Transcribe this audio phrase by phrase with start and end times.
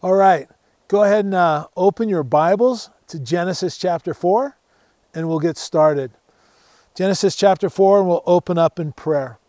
[0.00, 0.48] All right,
[0.86, 4.56] go ahead and uh, open your Bibles to Genesis chapter 4,
[5.12, 6.12] and we'll get started.
[6.94, 9.40] Genesis chapter 4, and we'll open up in prayer.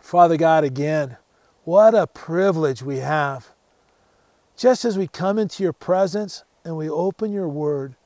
[0.00, 1.16] Father God, again,
[1.64, 3.48] what a privilege we have.
[4.56, 7.96] Just as we come into your presence and we open your word,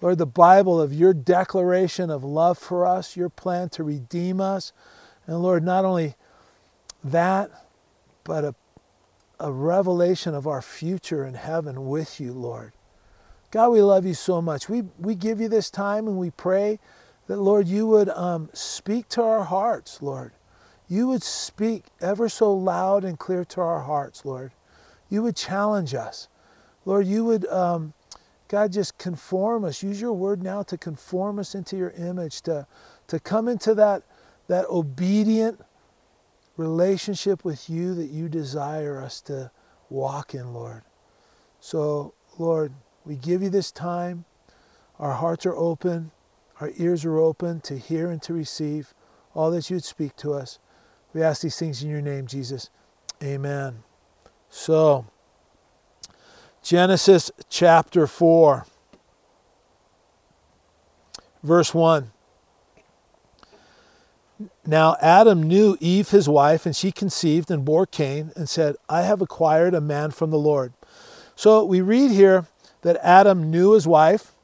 [0.00, 4.72] Lord, the Bible of your declaration of love for us, your plan to redeem us,
[5.26, 6.14] and Lord, not only
[7.04, 7.50] that,
[8.24, 8.54] but a
[9.40, 12.72] a revelation of our future in heaven with you, Lord.
[13.50, 14.68] God, we love you so much.
[14.68, 16.78] We, we give you this time and we pray
[17.28, 20.32] that, Lord, you would um, speak to our hearts, Lord.
[20.88, 24.52] You would speak ever so loud and clear to our hearts, Lord.
[25.08, 26.28] You would challenge us.
[26.84, 27.92] Lord, you would, um,
[28.48, 29.82] God, just conform us.
[29.82, 32.66] Use your word now to conform us into your image, to,
[33.08, 34.02] to come into that,
[34.48, 35.60] that obedient,
[36.58, 39.50] relationship with you that you desire us to
[39.88, 40.82] walk in, Lord.
[41.60, 42.74] So, Lord,
[43.06, 44.26] we give you this time.
[44.98, 46.10] Our hearts are open,
[46.60, 48.92] our ears are open to hear and to receive
[49.32, 50.58] all that you'd speak to us.
[51.14, 52.68] We ask these things in your name, Jesus.
[53.22, 53.84] Amen.
[54.50, 55.06] So,
[56.62, 58.66] Genesis chapter 4,
[61.44, 62.10] verse 1.
[64.68, 69.00] Now Adam knew Eve his wife, and she conceived and bore Cain, and said, I
[69.00, 70.74] have acquired a man from the Lord.
[71.34, 72.44] So we read here
[72.82, 74.34] that Adam knew his wife,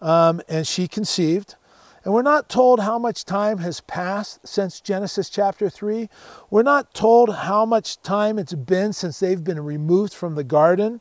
[0.00, 1.54] um, and she conceived.
[2.02, 6.08] And we're not told how much time has passed since Genesis chapter 3.
[6.50, 11.00] We're not told how much time it's been since they've been removed from the garden.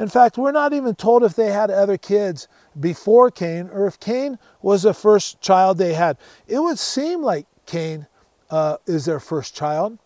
[0.00, 4.00] In fact, we're not even told if they had other kids before Cain or if
[4.00, 6.16] Cain was the first child they had.
[6.48, 8.08] It would seem like Cain
[8.50, 9.98] uh, is their first child.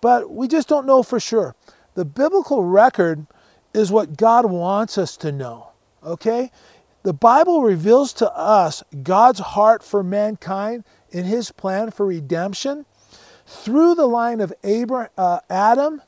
[0.00, 1.54] But we just don't know for sure.
[1.94, 3.26] The biblical record
[3.74, 5.72] is what God wants us to know.
[6.02, 6.50] Okay?
[7.02, 12.86] The Bible reveals to us God's heart for mankind in his plan for redemption
[13.46, 16.02] through the line of Abraham, uh, Adam,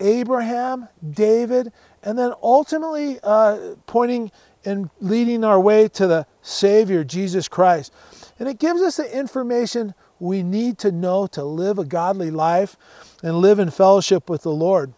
[0.00, 1.72] Abraham, David,
[2.02, 4.32] and then ultimately uh, pointing
[4.64, 7.92] and leading our way to the Savior, Jesus Christ.
[8.38, 12.76] And it gives us the information we need to know to live a godly life
[13.22, 14.94] and live in fellowship with the Lord.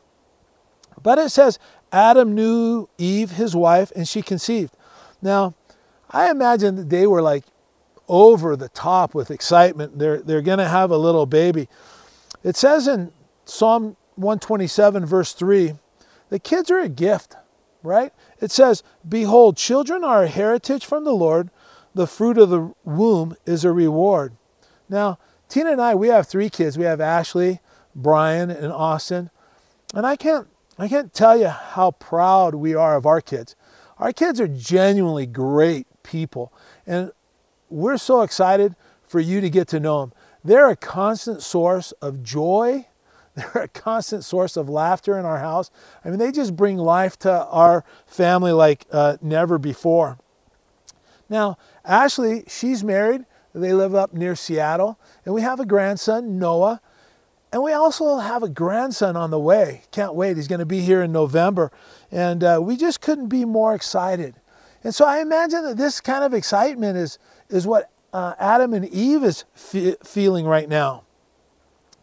[1.02, 1.58] But it says,
[1.90, 4.76] Adam knew Eve, his wife, and she conceived.
[5.20, 5.54] Now,
[6.10, 7.44] I imagine that they were like
[8.08, 9.98] over the top with excitement.
[9.98, 11.68] They're, they're going to have a little baby.
[12.44, 13.10] It says in
[13.44, 15.74] Psalm 127, verse 3,
[16.28, 17.34] the kids are a gift,
[17.82, 18.12] right?
[18.40, 21.50] It says, Behold, children are a heritage from the Lord,
[21.94, 24.36] the fruit of the womb is a reward.
[24.88, 26.76] Now, Tina and I, we have three kids.
[26.76, 27.60] We have Ashley,
[27.94, 29.30] Brian, and Austin.
[29.94, 30.48] And I can't,
[30.78, 33.56] I can't tell you how proud we are of our kids.
[33.98, 36.52] Our kids are genuinely great people.
[36.86, 37.12] And
[37.70, 40.12] we're so excited for you to get to know them.
[40.44, 42.86] They're a constant source of joy.
[43.34, 45.70] They're a constant source of laughter in our house.
[46.04, 50.18] I mean, they just bring life to our family like uh, never before.
[51.28, 53.26] Now, Ashley, she's married
[53.62, 54.98] they live up near Seattle.
[55.24, 56.80] And we have a grandson, Noah.
[57.52, 59.82] And we also have a grandson on the way.
[59.90, 60.36] Can't wait.
[60.36, 61.70] He's going to be here in November.
[62.10, 64.34] And uh, we just couldn't be more excited.
[64.84, 67.18] And so I imagine that this kind of excitement is,
[67.48, 71.04] is what uh, Adam and Eve is fe- feeling right now.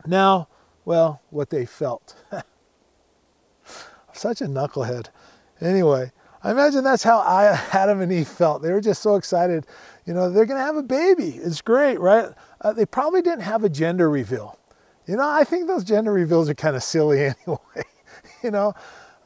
[0.05, 0.47] Now,
[0.85, 2.15] well, what they felt.
[4.13, 5.07] Such a knucklehead.
[5.61, 6.11] Anyway,
[6.43, 8.61] I imagine that's how I, Adam and Eve felt.
[8.61, 9.65] They were just so excited.
[10.05, 11.29] You know, they're going to have a baby.
[11.29, 12.29] It's great, right?
[12.61, 14.59] Uh, they probably didn't have a gender reveal.
[15.07, 17.83] You know, I think those gender reveals are kind of silly anyway.
[18.43, 18.73] you know,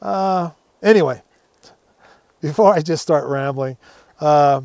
[0.02, 0.52] uh,
[0.82, 1.22] anyway,
[2.42, 3.78] before I just start rambling,
[4.20, 4.62] uh,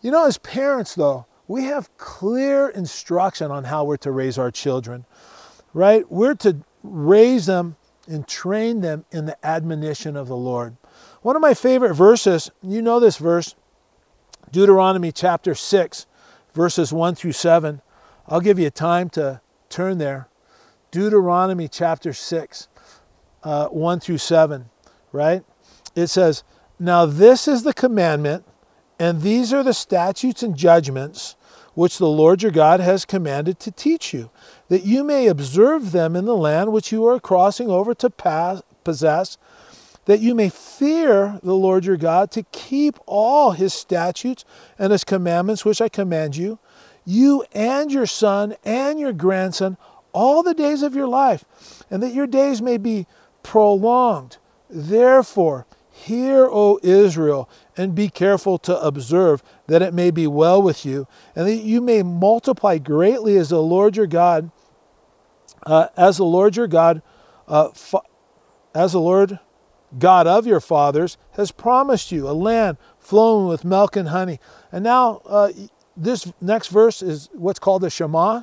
[0.00, 4.50] you know, as parents, though, we have clear instruction on how we're to raise our
[4.50, 5.04] children,
[5.72, 6.10] right?
[6.10, 7.76] We're to raise them
[8.08, 10.76] and train them in the admonition of the Lord.
[11.22, 13.54] One of my favorite verses, you know this verse,
[14.50, 16.06] Deuteronomy chapter 6,
[16.54, 17.80] verses 1 through 7.
[18.28, 20.28] I'll give you time to turn there.
[20.90, 22.68] Deuteronomy chapter 6,
[23.42, 24.70] uh, 1 through 7,
[25.12, 25.44] right?
[25.94, 26.44] It says,
[26.78, 28.44] Now this is the commandment,
[28.98, 31.36] and these are the statutes and judgments
[31.74, 34.30] which the Lord your God has commanded to teach you,
[34.68, 38.62] that you may observe them in the land which you are crossing over to pass,
[38.82, 39.36] possess
[40.06, 44.44] that you may fear the Lord your God to keep all his statutes
[44.78, 46.58] and his commandments which I command you,
[47.04, 49.76] you and your son and your grandson
[50.12, 51.44] all the days of your life,
[51.90, 53.06] and that your days may be
[53.42, 54.38] prolonged.
[54.70, 60.86] Therefore, hear, O Israel, and be careful to observe that it may be well with
[60.86, 64.50] you, and that you may multiply greatly as the Lord your God,
[65.64, 67.02] uh, as the Lord your God,
[67.46, 67.70] uh,
[68.74, 69.38] as the Lord
[69.98, 74.40] God of your fathers has promised you, a land flowing with milk and honey.
[74.72, 75.52] And now, uh,
[75.96, 78.42] this next verse is what's called the Shema.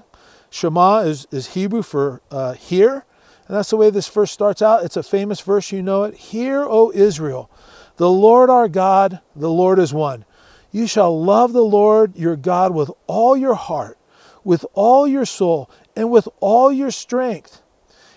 [0.50, 3.06] Shema is, is Hebrew for uh, hear.
[3.48, 4.84] And that's the way this verse starts out.
[4.84, 6.16] It's a famous verse, you know it.
[6.16, 7.50] Hear, O Israel,
[7.98, 10.26] the Lord our God, the Lord is one.
[10.72, 14.00] You shall love the Lord your God with all your heart,
[14.44, 17.62] with all your soul, and with all your strength.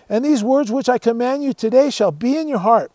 [0.09, 2.91] And these words which I command you today shall be in your heart.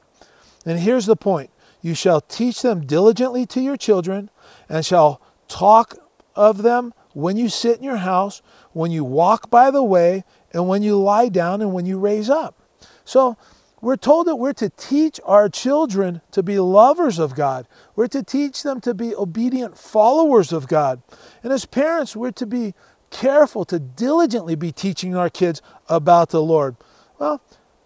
[0.64, 1.50] And here's the point
[1.80, 4.30] you shall teach them diligently to your children,
[4.68, 5.98] and shall talk
[6.34, 8.40] of them when you sit in your house,
[8.72, 12.30] when you walk by the way, and when you lie down, and when you raise
[12.30, 12.62] up.
[13.04, 13.36] So,
[13.80, 17.66] we're told that we're to teach our children to be lovers of God.
[17.96, 21.02] We're to teach them to be obedient followers of God.
[21.42, 22.74] And as parents, we're to be
[23.10, 26.76] careful to diligently be teaching our kids about the Lord.
[27.18, 27.42] Well,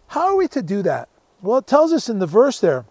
[0.08, 1.08] how are we to do that?
[1.42, 2.86] Well, it tells us in the verse there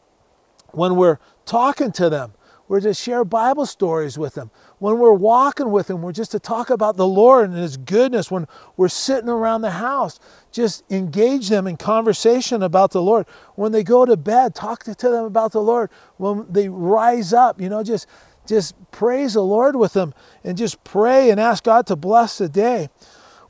[0.71, 2.33] when we're talking to them,
[2.68, 4.50] we're to share Bible stories with them.
[4.80, 8.31] When we're walking with them, we're just to talk about the Lord and His goodness.
[8.31, 10.19] When we're sitting around the house,
[10.51, 13.27] just engage them in conversation about the Lord.
[13.53, 15.91] When they go to bed, talk to them about the Lord.
[16.18, 18.07] When they rise up, you know, just
[18.48, 20.13] just praise the Lord with them
[20.44, 22.89] and just pray and ask God to bless the day.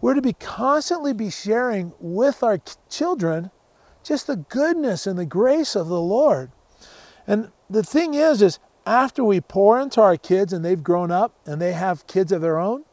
[0.01, 2.59] We're to be constantly be sharing with our
[2.89, 3.51] children
[4.05, 6.51] just the goodness and the grace of the Lord.
[7.27, 11.33] And the thing is, is after we pour into our kids and they've grown up
[11.45, 12.83] and they have kids of their own,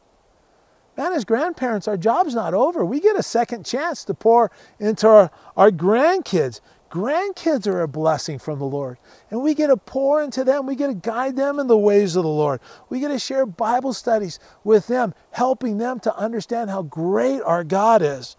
[0.97, 2.83] man, as grandparents, our job's not over.
[2.83, 6.61] We get a second chance to pour into our, our grandkids.
[6.89, 8.97] Grandkids are a blessing from the Lord.
[9.31, 10.67] And we get to pour into them.
[10.67, 12.59] We get to guide them in the ways of the Lord.
[12.89, 17.63] We get to share Bible studies with them, helping them to understand how great our
[17.63, 18.35] God is.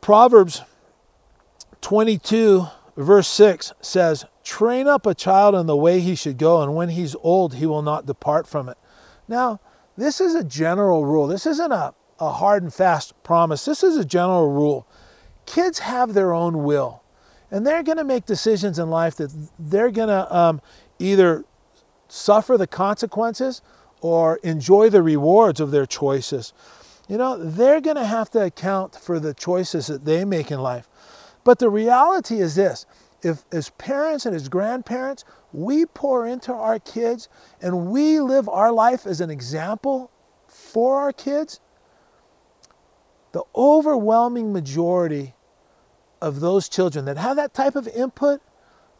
[0.00, 0.62] Proverbs
[1.82, 6.74] 22, verse 6 says, Train up a child in the way he should go, and
[6.74, 8.78] when he's old, he will not depart from it.
[9.28, 9.60] Now,
[9.96, 11.26] this is a general rule.
[11.26, 13.64] This isn't a, a hard and fast promise.
[13.64, 14.86] This is a general rule.
[15.46, 17.02] Kids have their own will,
[17.50, 20.60] and they're going to make decisions in life that they're going to um,
[20.98, 21.44] either
[22.08, 23.60] suffer the consequences
[24.00, 26.52] or enjoy the rewards of their choices.
[27.08, 30.60] You know, they're going to have to account for the choices that they make in
[30.60, 30.88] life.
[31.44, 32.86] But the reality is this
[33.22, 37.28] if as parents and as grandparents, we pour into our kids
[37.60, 40.10] and we live our life as an example
[40.48, 41.60] for our kids,
[43.32, 45.34] the overwhelming majority
[46.20, 48.40] of those children that have that type of input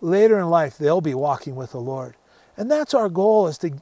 [0.01, 2.17] later in life, they'll be walking with the Lord.
[2.57, 3.73] And that's our goal is to,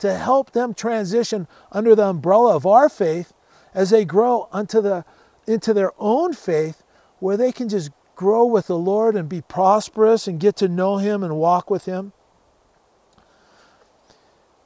[0.00, 3.32] to help them transition under the umbrella of our faith
[3.74, 5.04] as they grow unto the,
[5.46, 6.82] into their own faith
[7.20, 10.96] where they can just grow with the Lord and be prosperous and get to know
[10.96, 12.12] Him and walk with Him.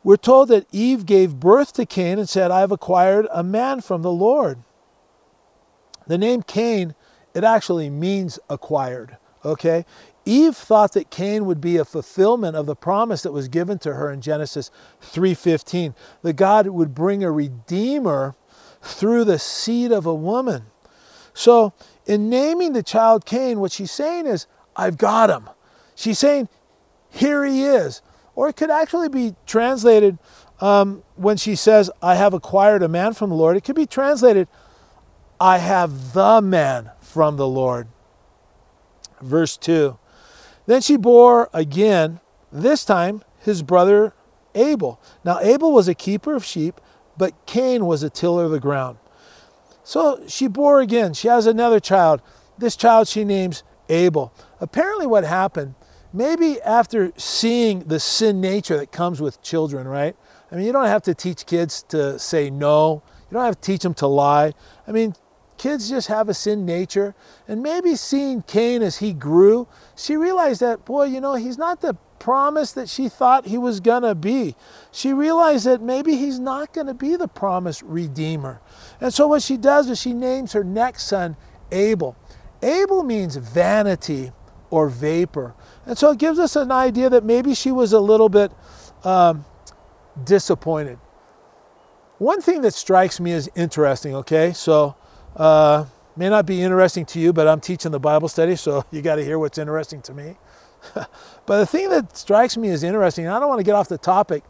[0.02, 3.82] We're told that Eve gave birth to Cain and said, I have acquired a man
[3.82, 4.62] from the Lord.
[6.06, 6.94] The name Cain,
[7.34, 9.18] it actually means acquired.
[9.44, 9.84] Okay?
[10.24, 13.94] Eve thought that Cain would be a fulfillment of the promise that was given to
[13.94, 14.70] her in Genesis
[15.02, 18.34] 3:15, that God would bring a redeemer
[18.80, 20.66] through the seed of a woman.
[21.34, 21.72] So,
[22.06, 25.48] in naming the child Cain, what she's saying is, I've got him.
[25.94, 26.48] She's saying,
[27.10, 28.02] here he is.
[28.34, 30.18] Or it could actually be translated
[30.60, 33.56] um, when she says, I have acquired a man from the Lord.
[33.56, 34.48] It could be translated,
[35.40, 37.88] I have the man from the Lord.
[39.20, 39.98] Verse 2.
[40.66, 44.14] Then she bore again, this time, his brother
[44.54, 45.00] Abel.
[45.24, 46.80] Now, Abel was a keeper of sheep,
[47.16, 48.98] but Cain was a tiller of the ground.
[49.84, 51.14] So she bore again.
[51.14, 52.22] She has another child.
[52.58, 54.32] This child she names Abel.
[54.60, 55.74] Apparently, what happened,
[56.12, 60.16] maybe after seeing the sin nature that comes with children, right?
[60.50, 63.66] I mean, you don't have to teach kids to say no, you don't have to
[63.66, 64.52] teach them to lie.
[64.86, 65.14] I mean,
[65.56, 67.14] kids just have a sin nature.
[67.48, 71.80] And maybe seeing Cain as he grew, she realized that, boy, you know, he's not
[71.80, 74.54] the promise that she thought he was going to be.
[74.90, 78.60] She realized that maybe he's not going to be the promised redeemer.
[79.02, 81.36] And so what she does is she names her next son
[81.70, 82.16] Abel.
[82.62, 84.32] Abel means vanity
[84.70, 85.54] or vapor.
[85.84, 88.50] And so it gives us an idea that maybe she was a little bit
[89.04, 89.44] um,
[90.24, 90.98] disappointed.
[92.18, 94.94] One thing that strikes me as interesting, okay, so
[95.36, 99.02] uh, May not be interesting to you, but I'm teaching the Bible study, so you
[99.02, 100.36] got to hear what's interesting to me.
[100.94, 103.98] but the thing that strikes me as interesting, I don't want to get off the
[103.98, 104.44] topic,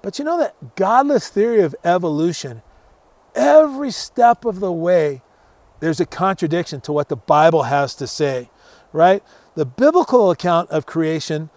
[0.00, 2.62] but you know that godless theory of evolution,
[3.34, 5.22] every step of the way,
[5.80, 8.50] there's a contradiction to what the Bible has to say,
[8.92, 9.22] right?
[9.54, 11.50] The biblical account of creation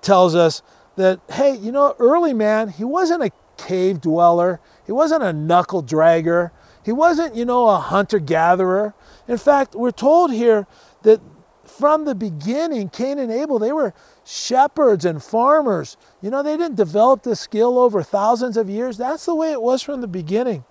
[0.00, 0.62] tells us
[0.96, 5.82] that, hey, you know, early man, he wasn't a cave dweller, he wasn't a knuckle
[5.82, 6.50] dragger,
[6.84, 8.94] he wasn't, you know, a hunter gatherer.
[9.26, 10.66] In fact, we're told here
[11.02, 11.20] that
[11.64, 13.92] from the beginning, Cain and Abel, they were
[14.24, 15.96] shepherds and farmers.
[16.22, 18.96] You know, they didn't develop this skill over thousands of years.
[18.96, 20.64] That's the way it was from the beginning.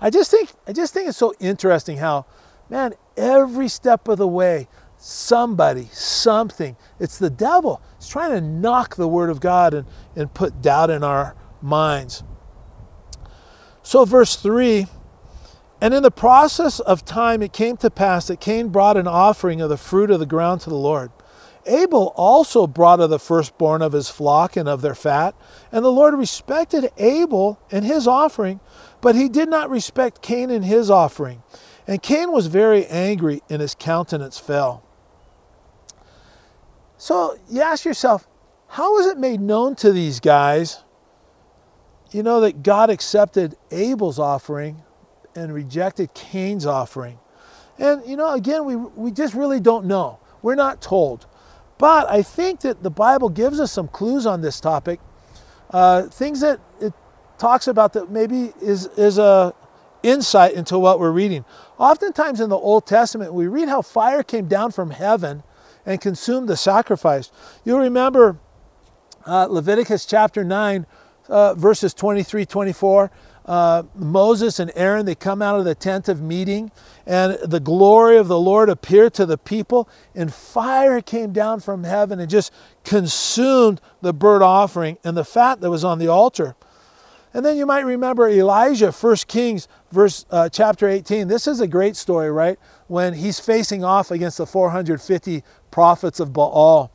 [0.00, 2.26] I just think I just think it's so interesting how,
[2.68, 7.82] man, every step of the way, somebody, something, it's the devil.
[7.96, 12.22] It's trying to knock the word of God and, and put doubt in our minds.
[13.82, 14.86] So verse 3
[15.80, 19.60] and in the process of time, it came to pass that Cain brought an offering
[19.60, 21.12] of the fruit of the ground to the Lord.
[21.66, 25.34] Abel also brought of the firstborn of his flock and of their fat.
[25.70, 28.58] And the Lord respected Abel and his offering,
[29.00, 31.42] but he did not respect Cain and his offering.
[31.86, 34.82] And Cain was very angry, and his countenance fell.
[36.96, 38.26] So you ask yourself,
[38.68, 40.82] how was it made known to these guys,
[42.10, 44.82] you know, that God accepted Abel's offering
[45.34, 47.18] and rejected Cain's offering.
[47.78, 50.18] And, you know, again, we, we just really don't know.
[50.42, 51.26] We're not told.
[51.78, 55.00] But I think that the Bible gives us some clues on this topic,
[55.70, 56.92] uh, things that it
[57.38, 59.54] talks about that maybe is, is a
[60.02, 61.44] insight into what we're reading.
[61.78, 65.42] Oftentimes in the Old Testament, we read how fire came down from heaven
[65.84, 67.30] and consumed the sacrifice.
[67.64, 68.38] You'll remember
[69.26, 70.86] uh, Leviticus chapter 9,
[71.28, 73.10] uh, verses 23 24
[73.48, 76.70] uh, Moses and Aaron, they come out of the tent of meeting,
[77.06, 81.84] and the glory of the Lord appeared to the people, and fire came down from
[81.84, 82.52] heaven and just
[82.84, 86.56] consumed the burnt offering and the fat that was on the altar.
[87.34, 91.28] And then you might remember Elijah, 1 Kings, verse uh, chapter 18.
[91.28, 92.58] This is a great story, right?
[92.86, 96.90] When he's facing off against the 450 prophets of Baal.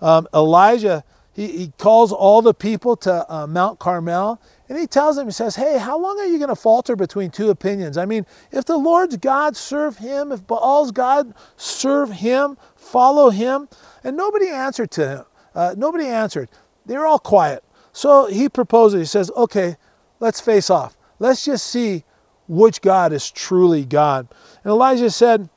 [0.00, 4.40] Um, Elijah, he, he calls all the people to uh, Mount Carmel
[4.72, 7.30] and he tells them, he says, Hey, how long are you going to falter between
[7.30, 7.98] two opinions?
[7.98, 10.32] I mean, if the Lord's God, serve him.
[10.32, 13.68] If Baal's God, serve him, follow him.
[14.02, 15.24] And nobody answered to him.
[15.54, 16.48] Uh, nobody answered.
[16.86, 17.62] They were all quiet.
[17.92, 19.76] So he proposes, he says, Okay,
[20.20, 20.96] let's face off.
[21.18, 22.04] Let's just see
[22.48, 24.28] which God is truly God.
[24.64, 25.48] And Elijah said,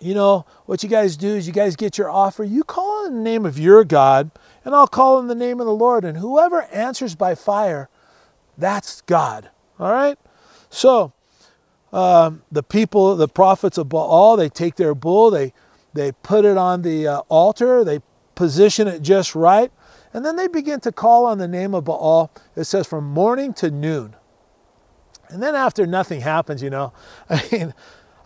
[0.00, 3.16] You know, what you guys do is you guys get your offer, you call in
[3.16, 4.30] the name of your God,
[4.64, 6.04] and I'll call in the name of the Lord.
[6.04, 7.88] And whoever answers by fire,
[8.56, 9.50] that's God.
[9.78, 10.18] All right?
[10.70, 11.12] So,
[11.92, 15.52] um, the people, the prophets of Baal, they take their bull, they,
[15.94, 18.00] they put it on the uh, altar, they
[18.34, 19.72] position it just right,
[20.12, 22.30] and then they begin to call on the name of Baal.
[22.56, 24.16] It says from morning to noon.
[25.28, 26.92] And then after nothing happens, you know,
[27.30, 27.74] I mean,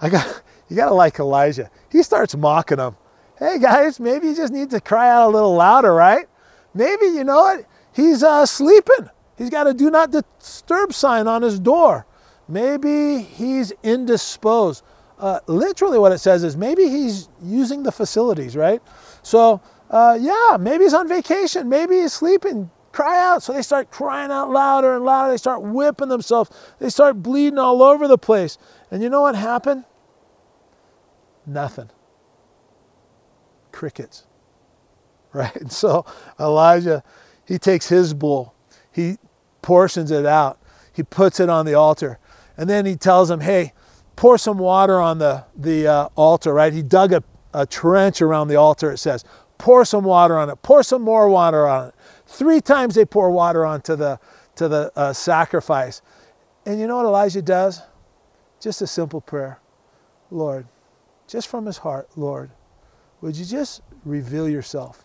[0.01, 1.71] I got you got to like Elijah.
[1.91, 2.97] He starts mocking them.
[3.39, 6.27] Hey guys, maybe you just need to cry out a little louder, right?
[6.75, 7.67] Maybe you know what?
[7.93, 9.11] He's uh, sleeping.
[9.37, 12.07] He's got a do not disturb sign on his door.
[12.49, 14.85] Maybe he's indisposed.
[15.19, 18.83] Uh, literally, what it says is maybe he's using the facilities, right?
[19.23, 19.61] So,
[19.93, 21.69] uh, yeah, maybe he's on vacation.
[21.69, 22.71] Maybe he's sleeping.
[22.91, 23.43] Cry out.
[23.43, 25.33] So they start crying out louder and louder.
[25.33, 26.51] They start whipping themselves.
[26.79, 28.59] They start bleeding all over the place.
[28.91, 29.85] And you know what happened?
[31.47, 31.91] Nothing.
[33.71, 34.27] Crickets.
[35.35, 35.57] Right?
[35.57, 36.05] And so
[36.39, 37.03] Elijah,
[37.47, 38.53] he takes his bull
[38.93, 39.17] he
[39.63, 40.59] portions it out.
[40.93, 42.19] He puts it on the altar.
[42.57, 43.73] And then he tells them, hey,
[44.15, 46.73] pour some water on the, the uh, altar, right?
[46.73, 49.25] He dug a, a trench around the altar, it says.
[49.62, 50.61] Pour some water on it.
[50.62, 51.95] Pour some more water on it.
[52.26, 54.19] Three times they pour water onto the,
[54.57, 56.02] to the uh, sacrifice.
[56.66, 57.81] And you know what Elijah does?
[58.61, 59.61] Just a simple prayer.
[60.33, 60.66] Lord,
[61.28, 62.50] just from his heart, Lord,
[63.21, 65.04] would you just reveal yourself?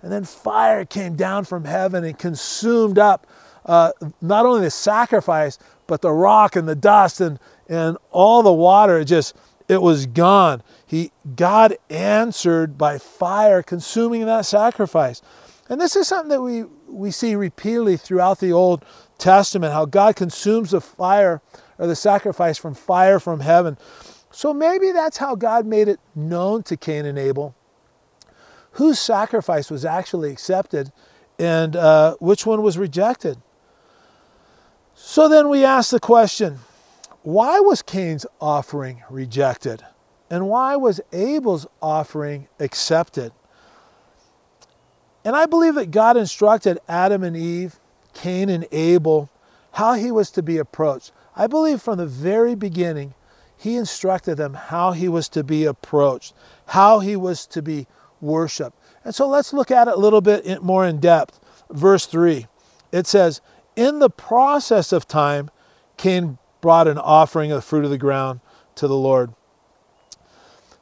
[0.00, 3.26] And then fire came down from heaven and consumed up
[3.66, 3.92] uh,
[4.22, 7.38] not only the sacrifice, but the rock and the dust and,
[7.68, 9.00] and all the water.
[9.00, 9.36] It just,
[9.70, 10.62] it was gone.
[10.86, 15.22] He, God answered by fire, consuming that sacrifice.
[15.68, 18.84] And this is something that we, we see repeatedly throughout the Old
[19.18, 21.40] Testament, how God consumes the fire
[21.78, 23.78] or the sacrifice from fire from heaven.
[24.30, 27.54] So maybe that's how God made it known to Cain and Abel
[28.72, 30.92] whose sacrifice was actually accepted
[31.38, 33.38] and uh, which one was rejected.
[34.94, 36.58] So then we ask the question
[37.22, 39.84] why was Cain's offering rejected?
[40.30, 43.32] And why was Abel's offering accepted?
[45.24, 47.78] And I believe that God instructed Adam and Eve,
[48.14, 49.28] Cain and Abel,
[49.72, 51.12] how he was to be approached.
[51.36, 53.14] I believe from the very beginning,
[53.56, 56.32] he instructed them how he was to be approached,
[56.66, 57.86] how he was to be
[58.20, 58.76] worshiped.
[59.04, 61.38] And so let's look at it a little bit more in depth.
[61.70, 62.46] Verse 3
[62.92, 63.40] it says,
[63.76, 65.50] In the process of time,
[65.96, 68.40] Cain brought an offering of the fruit of the ground
[68.76, 69.34] to the Lord.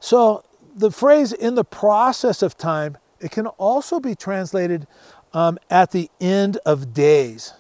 [0.01, 0.45] So
[0.75, 4.87] the phrase in the process of time, it can also be translated
[5.33, 7.53] um, at the end of days.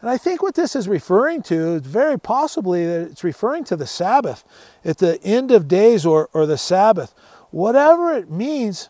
[0.00, 3.76] And I think what this is referring to, is very possibly that it's referring to
[3.76, 4.44] the Sabbath,
[4.84, 7.14] at the end of days or, or the Sabbath.
[7.50, 8.88] Whatever it means,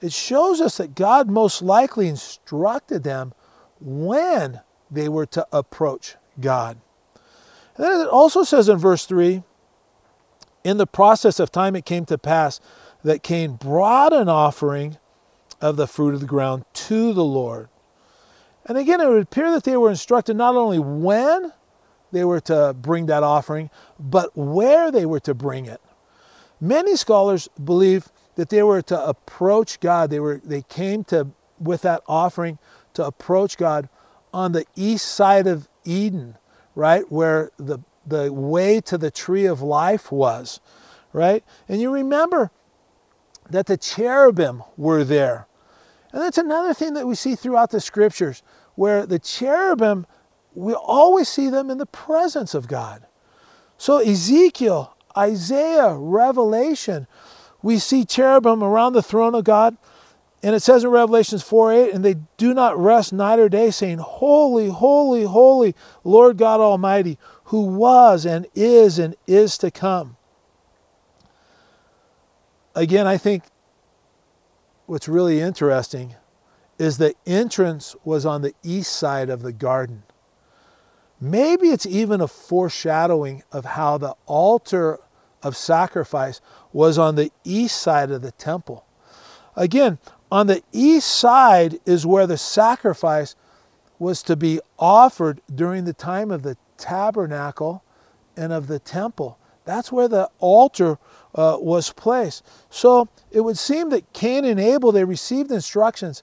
[0.00, 3.34] it shows us that God most likely instructed them
[3.80, 6.78] when they were to approach God.
[7.78, 9.42] And it also says in verse 3
[10.64, 12.60] In the process of time it came to pass
[13.04, 14.98] that Cain brought an offering
[15.60, 17.68] of the fruit of the ground to the Lord.
[18.66, 21.52] And again, it would appear that they were instructed not only when
[22.12, 25.80] they were to bring that offering, but where they were to bring it.
[26.60, 30.10] Many scholars believe that they were to approach God.
[30.10, 32.58] They were they came to with that offering
[32.94, 33.88] to approach God
[34.32, 36.36] on the east side of Eden,
[36.78, 37.10] right?
[37.10, 40.60] Where the the way to the tree of life was,
[41.12, 41.44] right?
[41.68, 42.52] And you remember
[43.50, 45.48] that the cherubim were there.
[46.12, 48.44] And that's another thing that we see throughout the scriptures
[48.76, 50.06] where the cherubim,
[50.54, 53.04] we always see them in the presence of God.
[53.76, 57.08] So, Ezekiel, Isaiah, Revelation,
[57.60, 59.76] we see cherubim around the throne of God.
[60.42, 63.70] And it says in Revelations 4 8, and they do not rest night or day,
[63.70, 70.16] saying, Holy, holy, holy, Lord God Almighty, who was and is and is to come.
[72.74, 73.44] Again, I think
[74.86, 76.14] what's really interesting
[76.78, 80.04] is the entrance was on the east side of the garden.
[81.20, 85.00] Maybe it's even a foreshadowing of how the altar
[85.42, 86.40] of sacrifice
[86.72, 88.84] was on the east side of the temple.
[89.56, 89.98] Again,
[90.30, 93.34] on the east side is where the sacrifice
[93.98, 97.82] was to be offered during the time of the tabernacle
[98.36, 99.38] and of the temple.
[99.64, 100.98] That's where the altar
[101.34, 102.44] uh, was placed.
[102.70, 106.22] So it would seem that Cain and Abel, they received instructions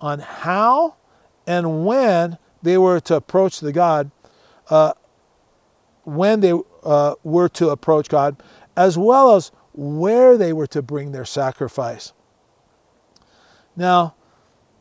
[0.00, 0.96] on how
[1.46, 4.10] and when they were to approach the God,
[4.70, 4.92] uh,
[6.04, 6.52] when they
[6.84, 8.42] uh, were to approach God,
[8.76, 12.12] as well as where they were to bring their sacrifice.
[13.76, 14.14] Now,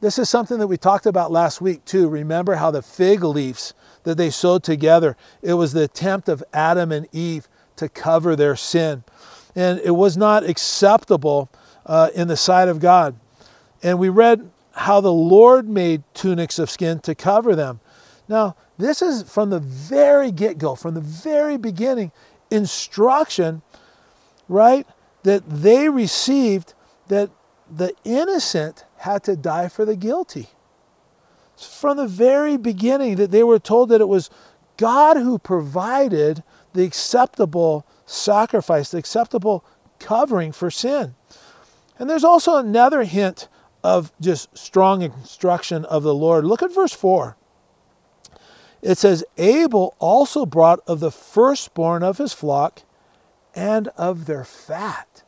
[0.02, 2.10] this is something that we talked about last week too.
[2.10, 3.74] Remember how the fig leaves
[4.04, 8.56] that they sewed together, it was the attempt of Adam and Eve to cover their
[8.56, 9.04] sin.
[9.56, 11.50] And it was not acceptable
[11.86, 13.16] uh, in the sight of God.
[13.84, 17.80] And we read how the Lord made tunics of skin to cover them.
[18.28, 22.12] Now, this is from the very get go, from the very beginning,
[22.50, 23.62] instruction,
[24.48, 24.88] right,
[25.24, 26.74] that they received
[27.08, 27.30] that
[27.72, 30.50] the innocent had to die for the guilty.
[31.56, 34.30] From the very beginning, that they were told that it was
[34.78, 39.64] God who provided the acceptable sacrifice, the acceptable
[40.00, 41.16] covering for sin.
[41.98, 43.48] And there's also another hint
[43.84, 46.46] of just strong instruction of the Lord.
[46.46, 47.38] Look at verse 4.
[48.82, 52.82] It says, Abel also brought of the firstborn of his flock
[53.54, 55.24] and of their fat.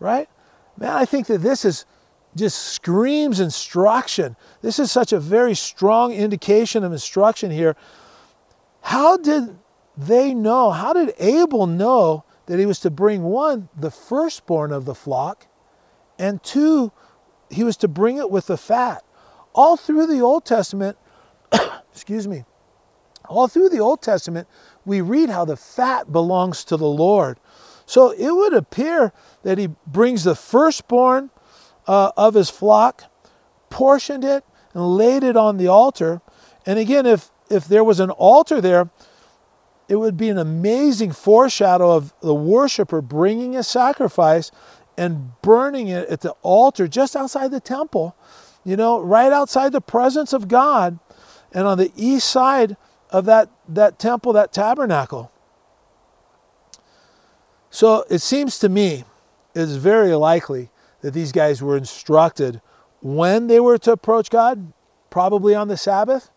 [0.00, 0.28] Right?
[0.78, 1.84] Man, I think that this is
[2.36, 4.36] just screams instruction.
[4.62, 7.76] This is such a very strong indication of instruction here.
[8.82, 9.58] How did
[9.96, 10.70] they know?
[10.70, 15.46] How did Abel know that he was to bring one, the firstborn of the flock,
[16.18, 16.92] and two,
[17.50, 19.04] he was to bring it with the fat.
[19.54, 20.96] All through the Old Testament,
[21.92, 22.44] excuse me,
[23.28, 24.48] all through the Old Testament,
[24.86, 27.38] we read how the fat belongs to the Lord.
[27.88, 31.30] So it would appear that he brings the firstborn
[31.86, 33.04] uh, of his flock,
[33.70, 36.20] portioned it, and laid it on the altar.
[36.66, 38.90] And again, if, if there was an altar there,
[39.88, 44.50] it would be an amazing foreshadow of the worshiper bringing a sacrifice
[44.98, 48.14] and burning it at the altar just outside the temple,
[48.64, 50.98] you know, right outside the presence of God
[51.52, 52.76] and on the east side
[53.08, 55.32] of that, that temple, that tabernacle.
[57.70, 59.04] So it seems to me
[59.54, 62.60] it's very likely that these guys were instructed
[63.00, 64.72] when they were to approach God,
[65.10, 66.30] probably on the Sabbath,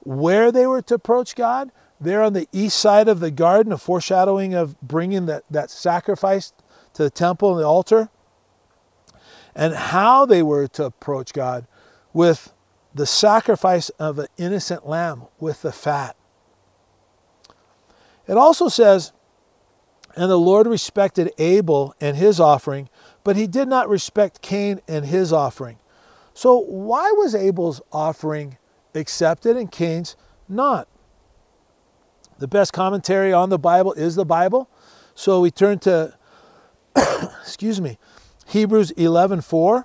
[0.00, 3.78] where they were to approach God, there on the east side of the garden, a
[3.78, 6.52] foreshadowing of bringing that, that sacrifice
[6.94, 8.08] to the temple and the altar,
[9.54, 11.66] and how they were to approach God
[12.12, 12.52] with
[12.92, 16.16] the sacrifice of an innocent lamb with the fat.
[18.26, 19.12] It also says,
[20.16, 22.88] and the Lord respected Abel and his offering,
[23.24, 25.78] but he did not respect Cain and his offering.
[26.34, 28.58] So, why was Abel's offering
[28.94, 30.16] accepted and Cain's
[30.48, 30.88] not?
[32.38, 34.68] The best commentary on the Bible is the Bible.
[35.14, 36.16] So we turn to
[37.42, 37.98] excuse me,
[38.46, 39.84] Hebrews 11:4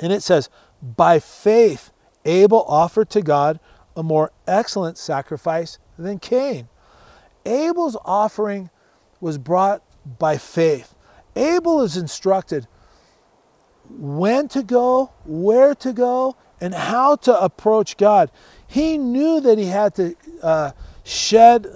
[0.00, 0.48] and it says,
[0.82, 1.92] "By faith
[2.24, 3.60] Abel offered to God
[3.96, 6.68] a more excellent sacrifice than Cain."
[7.46, 8.70] Abel's offering
[9.20, 9.82] was brought
[10.18, 10.94] by faith.
[11.36, 12.66] Abel is instructed
[13.88, 18.30] when to go, where to go, and how to approach God.
[18.66, 20.72] He knew that he had to uh,
[21.04, 21.66] shed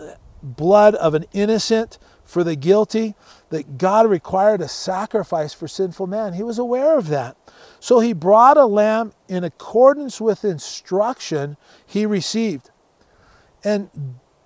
[0.42, 3.14] blood of an innocent for the guilty,
[3.50, 6.32] that God required a sacrifice for sinful man.
[6.32, 7.36] He was aware of that.
[7.78, 12.70] So he brought a lamb in accordance with instruction he received.
[13.62, 13.90] And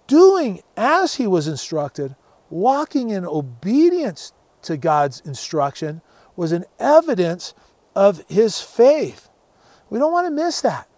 [0.09, 2.17] doing as he was instructed,
[2.51, 4.33] walking in obedience
[4.63, 6.03] to God's instruction,
[6.35, 7.55] was an evidence
[7.95, 9.29] of his faith.
[9.89, 10.89] We don't want to miss that.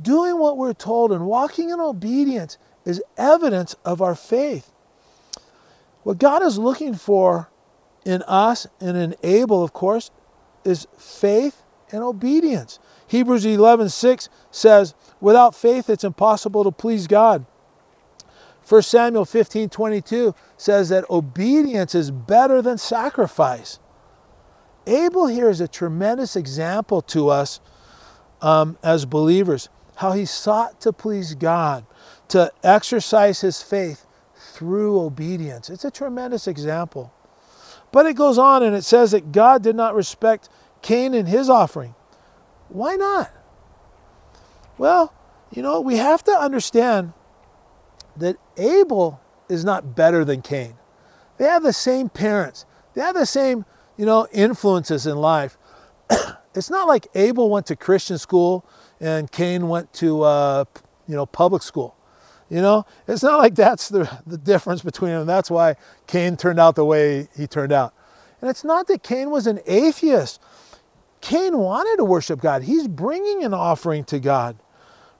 [0.00, 4.70] Doing what we're told and walking in obedience is evidence of our faith.
[6.02, 7.50] What God is looking for
[8.04, 10.10] in us and in Abel, of course,
[10.64, 12.78] is faith and obedience.
[13.06, 17.46] Hebrews 11:6 says, "Without faith it's impossible to please God."
[18.66, 23.78] 1 Samuel 15:22 says that obedience is better than sacrifice.
[24.86, 27.60] Abel here is a tremendous example to us
[28.42, 31.86] um, as believers how he sought to please God,
[32.28, 35.70] to exercise his faith through obedience.
[35.70, 37.12] It's a tremendous example.
[37.92, 40.48] But it goes on and it says that God did not respect
[40.82, 41.94] Cain and his offering.
[42.68, 43.30] Why not?
[44.76, 45.14] Well,
[45.52, 47.12] you know, we have to understand
[48.16, 50.74] that Abel is not better than Cain.
[51.38, 52.64] They have the same parents.
[52.94, 53.64] They have the same,
[53.96, 55.58] you know, influences in life.
[56.54, 58.64] it's not like Abel went to Christian school
[59.00, 60.64] and Cain went to uh,
[61.06, 61.96] you know public school.
[62.50, 65.26] You know, it's not like that's the, the difference between them.
[65.26, 67.94] That's why Cain turned out the way he turned out.
[68.40, 70.40] And it's not that Cain was an atheist.
[71.20, 72.64] Cain wanted to worship God.
[72.64, 74.56] He's bringing an offering to God,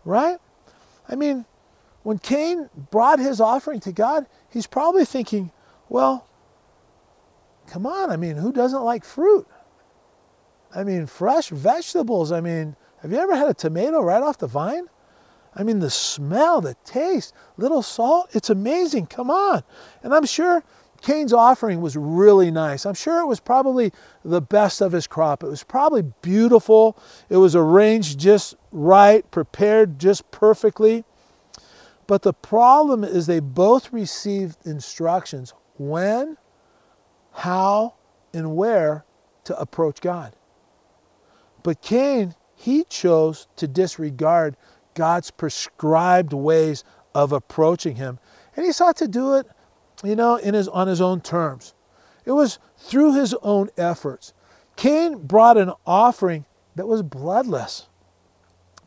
[0.05, 0.37] right?
[1.09, 1.47] I mean,
[2.05, 5.51] when Cain brought his offering to God, he's probably thinking,
[5.89, 6.29] well,
[7.67, 9.47] come on, I mean, who doesn't like fruit?
[10.75, 12.31] I mean, fresh vegetables.
[12.31, 14.87] I mean, have you ever had a tomato right off the vine?
[15.57, 19.07] I mean, the smell, the taste, little salt, it's amazing.
[19.07, 19.63] Come on.
[20.03, 20.63] And I'm sure
[21.01, 22.85] Cain's offering was really nice.
[22.85, 23.93] I'm sure it was probably
[24.25, 25.43] the best of his crop.
[25.43, 26.99] It was probably beautiful.
[27.31, 31.05] It was arranged just right, prepared just perfectly.
[32.07, 36.37] But the problem is they both received instructions when,
[37.33, 37.95] how,
[38.33, 39.05] and where
[39.45, 40.35] to approach God.
[41.63, 44.57] But Cain, he chose to disregard
[44.95, 48.19] God's prescribed ways of approaching him.
[48.57, 49.47] And he sought to do it,
[50.03, 51.75] you know, in his, on his own terms.
[52.25, 54.33] It was through his own efforts.
[54.77, 57.89] Cain brought an offering that was bloodless.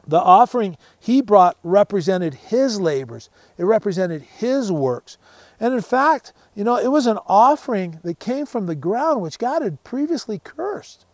[0.07, 5.17] The offering he brought represented his labors, it represented his works.
[5.59, 9.39] And in fact, you know, it was an offering that came from the ground which
[9.39, 11.05] God had previously cursed.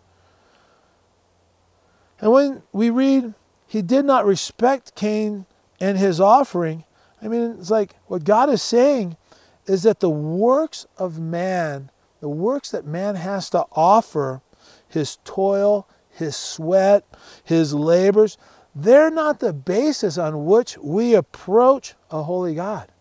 [2.20, 3.34] And when we read,
[3.66, 5.46] he did not respect Cain
[5.80, 6.86] and his offering,
[7.22, 9.18] I mean, it's like what God is saying
[9.66, 14.42] is that the works of man, the works that man has to offer,
[14.88, 17.06] his toil, his sweat,
[17.44, 18.38] his labors,
[18.76, 22.92] they're not the basis on which we approach a holy God.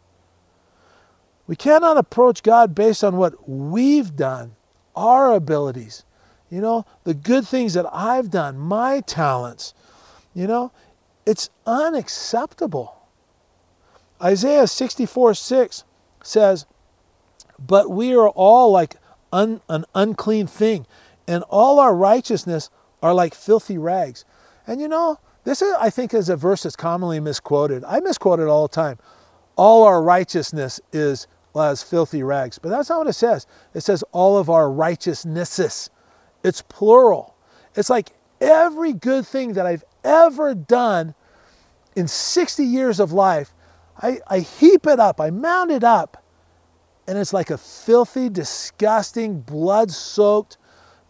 [1.47, 4.55] We cannot approach God based on what we've done,
[4.95, 6.05] our abilities,
[6.51, 9.75] you know, the good things that I've done, my talents.
[10.35, 10.73] You know,
[11.27, 12.97] it's unacceptable.
[14.23, 15.85] Isaiah 64 6
[16.23, 16.67] says,
[17.59, 18.97] But we are all like
[19.33, 20.87] un, an unclean thing,
[21.27, 22.71] and all our righteousness
[23.03, 24.25] are like filthy rags.
[24.67, 27.85] And you know, this is, I think, is a verse that's commonly misquoted.
[27.85, 28.99] I misquote it all the time.
[29.57, 32.59] All our righteousness is as filthy rags.
[32.59, 33.47] But that's not what it says.
[33.75, 35.91] It says all of our righteousnesses.
[36.43, 37.37] It's plural.
[37.75, 41.15] It's like every good thing that I've ever done
[41.95, 43.53] in 60 years of life,
[44.01, 46.23] I, I heap it up, I mound it up,
[47.07, 50.57] and it's like a filthy, disgusting, blood soaked,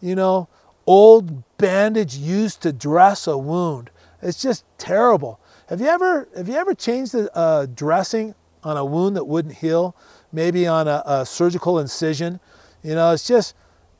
[0.01, 0.49] you know,
[0.85, 3.89] old bandage used to dress a wound.
[4.23, 5.39] It's just terrible.
[5.67, 9.55] Have you ever have you ever changed the uh, dressing on a wound that wouldn't
[9.55, 9.95] heal?
[10.31, 12.39] Maybe on a, a surgical incision.
[12.81, 13.55] You know, it's just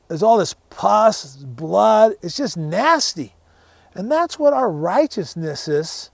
[0.08, 2.14] there's all this pus, blood.
[2.22, 3.34] It's just nasty,
[3.94, 6.10] and that's what our righteousness is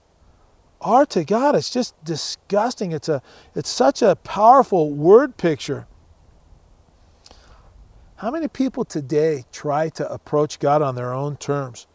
[0.81, 1.55] are to God.
[1.55, 2.91] It's just disgusting.
[2.91, 3.21] It's a
[3.55, 5.87] it's such a powerful word picture.
[8.17, 11.87] How many people today try to approach God on their own terms?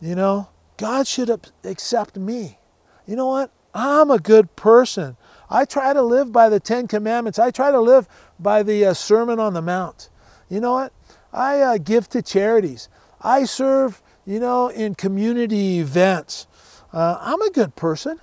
[0.00, 1.30] You know, God should
[1.64, 2.58] accept me.
[3.06, 3.50] You know what?
[3.74, 5.16] I'm a good person.
[5.48, 7.38] I try to live by the Ten Commandments.
[7.38, 8.08] I try to live
[8.38, 10.08] by the uh, Sermon on the Mount.
[10.48, 10.92] You know what?
[11.32, 12.88] I uh, give to charities.
[13.20, 16.46] I serve, you know, in community events.
[16.92, 18.20] Uh, I'm a good person.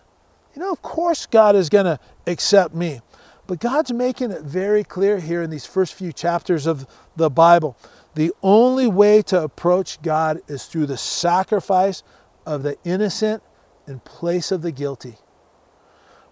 [0.56, 3.02] You know, of course, God is going to accept me.
[3.48, 6.86] But God's making it very clear here in these first few chapters of
[7.16, 7.78] the Bible.
[8.14, 12.04] The only way to approach God is through the sacrifice
[12.50, 13.44] of the innocent
[13.88, 15.18] in place of the guilty.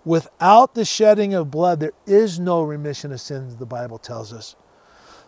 [0.03, 4.55] Without the shedding of blood, there is no remission of sins, the Bible tells us.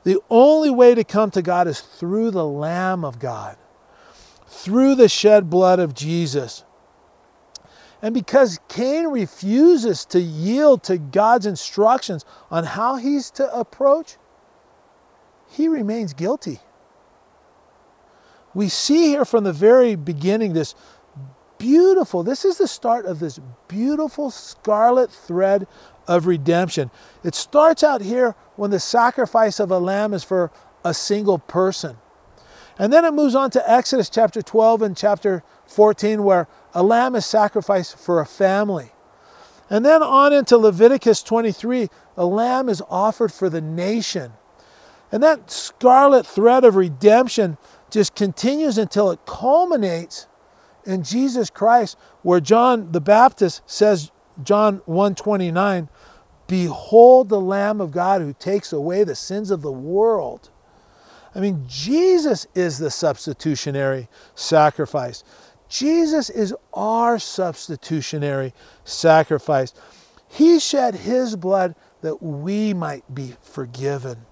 [0.04, 3.58] The only way to come to God is through the Lamb of God,
[4.48, 6.64] through the shed blood of Jesus.
[8.02, 14.16] And because Cain refuses to yield to God's instructions on how he's to approach,
[15.50, 16.62] he remains guilty.
[18.54, 20.76] We see here from the very beginning this
[21.58, 25.68] beautiful, this is the start of this beautiful scarlet thread
[26.08, 26.90] of redemption.
[27.24, 30.52] It starts out here when the sacrifice of a lamb is for
[30.84, 31.98] a single person.
[32.80, 37.14] And then it moves on to Exodus chapter 12 and chapter 14, where a lamb
[37.14, 38.92] is sacrificed for a family.
[39.70, 44.32] And then on into Leviticus 23, a lamb is offered for the nation.
[45.12, 47.58] And that scarlet thread of redemption
[47.92, 50.28] just continues until it culminates
[50.86, 54.12] in Jesus Christ, where John the Baptist says,
[54.44, 55.90] John 1:29,
[56.48, 60.50] Behold the Lamb of God who takes away the sins of the world.
[61.36, 65.24] I mean, Jesus is the substitutionary sacrifice.
[65.68, 69.74] Jesus is our substitutionary sacrifice.
[70.28, 74.26] He shed his blood that we might be forgiven.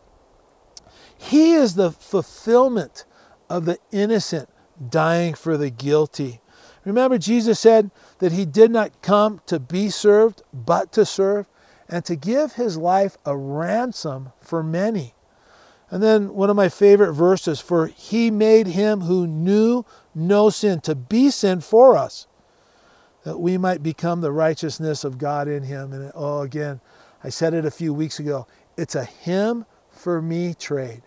[1.18, 3.06] He is the fulfillment
[3.50, 4.50] of the innocent
[4.90, 6.42] dying for the guilty.
[6.86, 11.48] Remember, Jesus said that he did not come to be served, but to serve,
[11.90, 15.14] and to give his life a ransom for many.
[15.90, 20.82] And then one of my favorite verses for he made him who knew no sin
[20.82, 22.28] to be sin for us,
[23.24, 25.94] that we might become the righteousness of God in him.
[25.94, 26.82] And oh, again,
[27.24, 31.02] I said it a few weeks ago it's a him for me trade.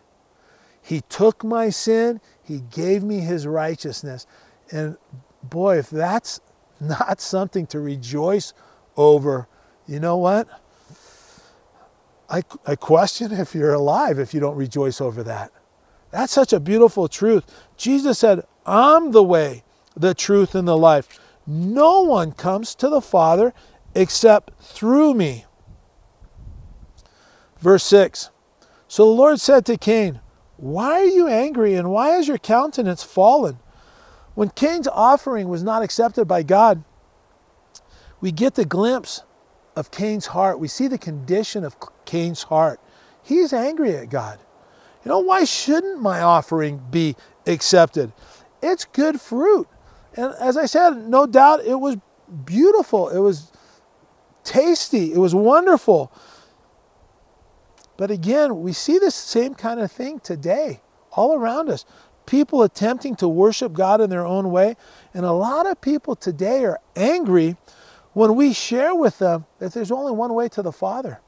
[0.91, 4.27] He took my sin, he gave me his righteousness.
[4.73, 4.97] And
[5.41, 6.41] boy, if that's
[6.81, 8.53] not something to rejoice
[8.97, 9.47] over,
[9.87, 10.49] you know what?
[12.29, 15.53] I, I question if you're alive if you don't rejoice over that.
[16.11, 17.45] That's such a beautiful truth.
[17.77, 19.63] Jesus said, I'm the way,
[19.95, 21.21] the truth, and the life.
[21.47, 23.55] No one comes to the Father
[23.95, 25.45] except through me.
[27.61, 28.31] Verse 6
[28.89, 30.19] So the Lord said to Cain,
[30.61, 33.59] Why are you angry and why has your countenance fallen?
[34.35, 36.85] When Cain's offering was not accepted by God,
[38.21, 39.23] we get the glimpse
[39.75, 40.61] of Cain's heart.
[40.61, 42.79] We see the condition of Cain's heart.
[43.23, 44.39] He's angry at God.
[45.03, 48.13] You know, why shouldn't my offering be accepted?
[48.63, 49.67] It's good fruit.
[50.15, 51.97] And as I said, no doubt it was
[52.45, 53.09] beautiful.
[53.09, 53.51] It was
[54.45, 55.15] tasty.
[55.15, 56.13] It was wonderful.
[58.01, 60.81] But again, we see this same kind of thing today
[61.13, 61.85] all around us.
[62.25, 64.77] People attempting to worship God in their own way.
[65.13, 67.59] And a lot of people today are angry
[68.15, 71.21] when we share with them that there's only one way to the Father.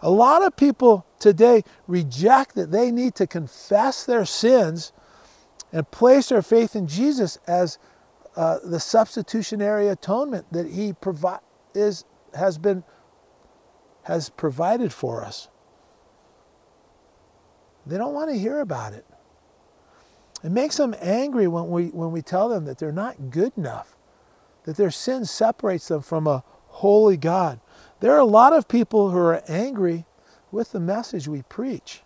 [0.00, 4.92] A lot of people today reject that they need to confess their sins
[5.72, 7.78] and place their faith in Jesus as
[8.36, 11.42] uh, the substitutionary atonement that He provi-
[11.74, 12.84] is, has been
[14.04, 15.48] has provided for us.
[17.86, 19.06] They don't want to hear about it.
[20.42, 23.96] It makes them angry when we, when we tell them that they're not good enough,
[24.64, 27.60] that their sin separates them from a holy God.
[28.00, 30.06] There are a lot of people who are angry
[30.50, 32.02] with the message we preach.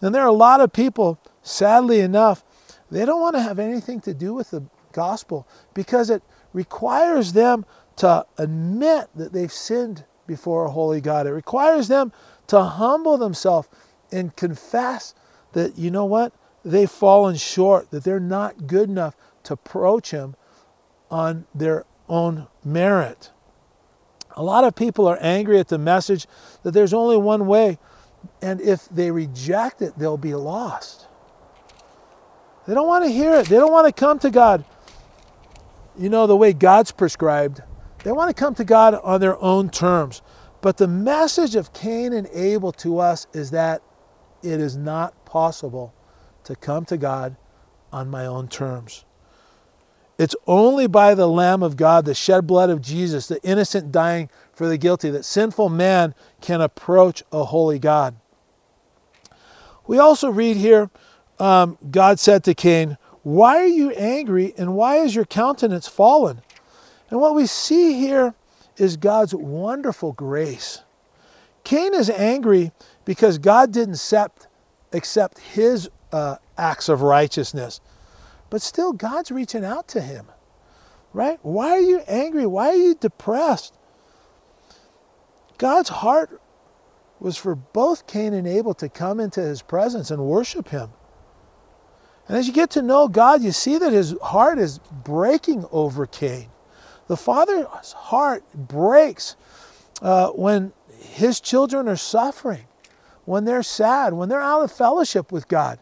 [0.00, 2.44] And there are a lot of people, sadly enough,
[2.90, 7.64] they don't want to have anything to do with the gospel because it requires them
[7.96, 11.26] to admit that they've sinned before a holy God.
[11.26, 12.12] It requires them
[12.48, 13.68] to humble themselves
[14.14, 15.12] and confess
[15.54, 16.32] that, you know what,
[16.64, 20.36] they've fallen short, that they're not good enough to approach Him
[21.10, 23.32] on their own merit.
[24.36, 26.26] A lot of people are angry at the message
[26.62, 27.78] that there's only one way,
[28.40, 31.08] and if they reject it, they'll be lost.
[32.66, 33.46] They don't want to hear it.
[33.46, 34.64] They don't want to come to God,
[35.98, 37.62] you know, the way God's prescribed.
[38.04, 40.22] They want to come to God on their own terms.
[40.60, 43.82] But the message of Cain and Abel to us is that
[44.44, 45.94] it is not possible
[46.44, 47.36] to come to God
[47.92, 49.04] on my own terms.
[50.18, 54.30] It's only by the Lamb of God, the shed blood of Jesus, the innocent dying
[54.52, 58.14] for the guilty, that sinful man can approach a holy God.
[59.86, 60.90] We also read here
[61.38, 66.42] um, God said to Cain, Why are you angry and why is your countenance fallen?
[67.10, 68.34] And what we see here
[68.76, 70.82] is God's wonderful grace.
[71.64, 72.72] Cain is angry
[73.04, 74.46] because God didn't accept,
[74.92, 77.80] accept his uh, acts of righteousness.
[78.50, 80.26] But still, God's reaching out to him,
[81.12, 81.38] right?
[81.42, 82.46] Why are you angry?
[82.46, 83.74] Why are you depressed?
[85.58, 86.40] God's heart
[87.20, 90.90] was for both Cain and Abel to come into his presence and worship him.
[92.28, 96.06] And as you get to know God, you see that his heart is breaking over
[96.06, 96.48] Cain.
[97.06, 99.36] The father's heart breaks
[100.00, 102.64] uh, when his children are suffering,
[103.24, 105.78] when they're sad, when they're out of fellowship with God.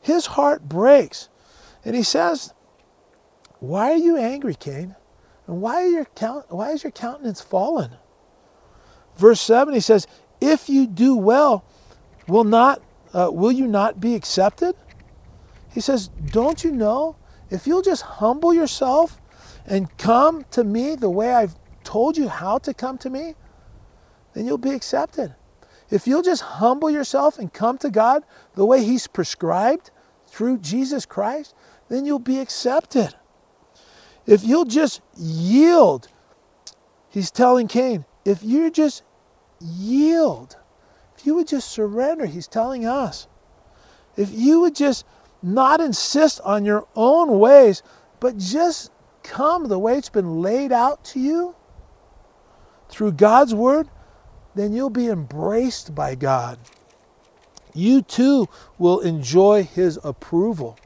[0.00, 1.28] His heart breaks.
[1.84, 2.52] And he says,
[3.60, 4.96] Why are you angry, Cain?
[5.46, 7.96] And why, your count, why is your countenance fallen?
[9.16, 10.06] Verse 7, he says,
[10.40, 11.64] If you do well,
[12.26, 12.82] will, not,
[13.12, 14.74] uh, will you not be accepted?
[15.72, 17.16] He says, Don't you know?
[17.50, 19.20] If you'll just humble yourself
[19.66, 23.34] and come to me the way I've told you how to come to me,
[24.32, 25.34] then you'll be accepted.
[25.90, 29.90] If you'll just humble yourself and come to God the way He's prescribed
[30.26, 31.54] through Jesus Christ,
[31.88, 33.14] then you'll be accepted.
[34.26, 36.08] If you'll just yield,
[37.10, 39.02] he's telling Cain, if you just
[39.60, 40.56] yield,
[41.16, 43.28] if you would just surrender, he's telling us,
[44.16, 45.04] if you would just
[45.42, 47.82] not insist on your own ways,
[48.18, 48.90] but just
[49.22, 51.54] come the way it's been laid out to you
[52.88, 53.88] through God's word,
[54.54, 56.58] then you'll be embraced by God.
[57.74, 60.78] You too will enjoy his approval.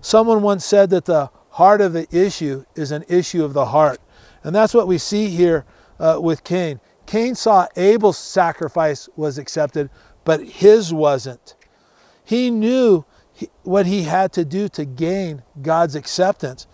[0.00, 4.00] Someone once said that the heart of the issue is an issue of the heart.
[4.42, 5.64] And that's what we see here
[5.98, 6.80] uh, with Cain.
[7.06, 9.90] Cain saw Abel's sacrifice was accepted,
[10.24, 11.54] but his wasn't.
[12.24, 16.66] He knew he, what he had to do to gain God's acceptance,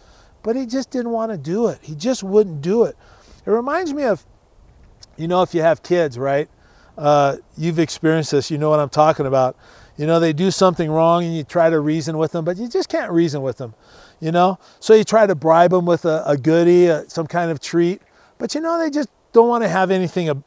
[0.42, 1.78] but he just didn't want to do it.
[1.82, 2.96] He just wouldn't do it.
[3.46, 4.26] It reminds me of,
[5.16, 6.48] you know, if you have kids, right?
[6.96, 9.56] Uh, you've experienced this, you know what I'm talking about.
[9.96, 12.68] You know, they do something wrong and you try to reason with them, but you
[12.68, 13.74] just can't reason with them,
[14.20, 14.58] you know?
[14.80, 18.02] So you try to bribe them with a, a goodie, a, some kind of treat,
[18.38, 20.42] but you know, they just don't want to have anything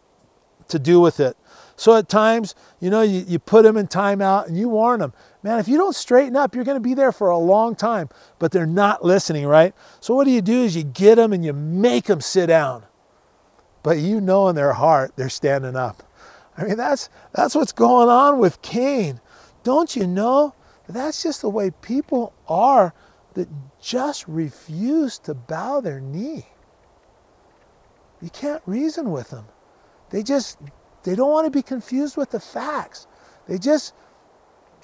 [0.67, 1.38] to do with it.
[1.77, 5.13] So at times, you know, you, you put them in timeout and you warn them,
[5.43, 8.10] man, if you don't straighten up, you're going to be there for a long time,
[8.39, 9.73] but they're not listening, right?
[9.99, 12.84] So what do you do is you get them and you make them sit down.
[13.88, 16.04] But you know in their heart, they're standing up.
[16.58, 19.21] I mean, that's, that's what's going on with Cain.
[19.63, 20.54] Don't you know?
[20.89, 22.93] That's just the way people are
[23.36, 23.47] that
[23.82, 26.47] just refuse to bow their knee.
[28.21, 29.45] You can't reason with them.
[30.10, 30.58] They just,
[31.04, 33.08] they don't want to be confused with the facts.
[33.47, 33.93] They just,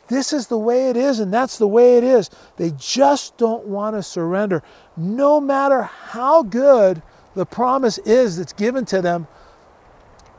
[0.07, 2.29] this is the way it is and that's the way it is.
[2.55, 4.63] They just don't want to surrender.
[4.95, 7.01] No matter how good
[7.35, 9.27] the promise is that's given to them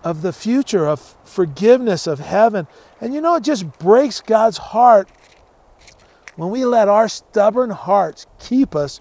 [0.02, 2.66] of the future, of forgiveness, of heaven.
[3.00, 5.08] And you know, it just breaks God's heart
[6.36, 9.00] when we let our stubborn hearts keep us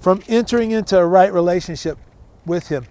[0.00, 1.98] from entering into a right relationship
[2.44, 2.86] with Him.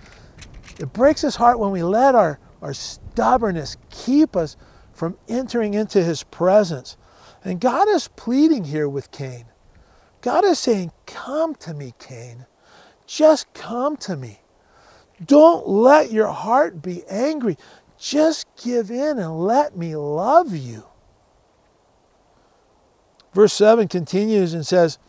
[0.80, 4.56] It breaks His heart when we let our, our stubbornness keep us
[4.94, 6.98] from entering into His presence.
[7.44, 9.46] And God is pleading here with Cain.
[10.22, 12.46] God is saying, Come to me, Cain.
[13.10, 14.40] Just come to me.
[15.26, 17.58] Don't let your heart be angry.
[17.98, 20.86] Just give in and let me love you.
[23.34, 25.00] Verse 7 continues and says,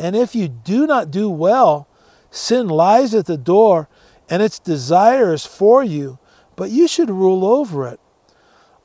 [0.00, 1.86] And if you do not do well,
[2.32, 3.88] sin lies at the door,
[4.28, 6.18] and its desire is for you,
[6.56, 8.00] but you should rule over it.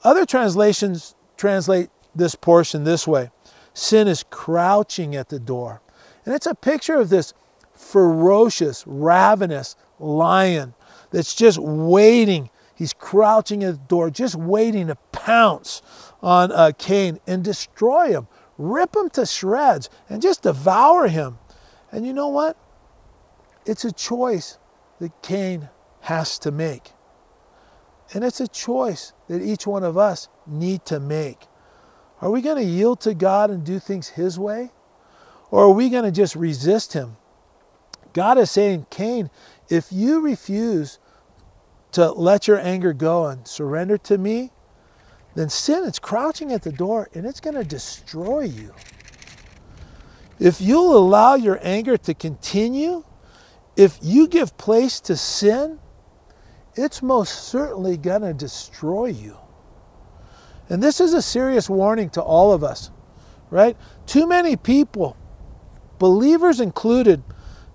[0.03, 3.31] Other translations translate this portion this way
[3.73, 5.81] Sin is crouching at the door.
[6.25, 7.33] And it's a picture of this
[7.93, 10.73] ferocious, ravenous, lion
[11.11, 12.49] that's just waiting.
[12.73, 15.83] He's crouching at the door, just waiting to pounce
[16.19, 18.27] on uh, Cain and destroy him,
[18.57, 21.37] rip him to shreds, and just devour him.
[21.91, 22.57] And you know what?
[23.63, 24.57] It's a choice
[24.99, 25.69] that Cain
[26.01, 26.93] has to make.
[28.11, 31.45] And it's a choice that each one of us need to make.
[32.21, 34.71] Are we going to yield to God and do things His way?
[35.51, 37.17] Or are we going to just resist Him?
[38.13, 39.29] God is saying, Cain,
[39.69, 40.99] if you refuse
[41.93, 44.51] to let your anger go and surrender to me,
[45.35, 48.73] then sin is crouching at the door and it's going to destroy you.
[50.39, 53.03] If you'll allow your anger to continue,
[53.75, 55.79] if you give place to sin,
[56.75, 59.37] it's most certainly going to destroy you.
[60.69, 62.89] And this is a serious warning to all of us,
[63.49, 63.77] right?
[64.05, 65.15] Too many people,
[65.99, 67.23] believers included,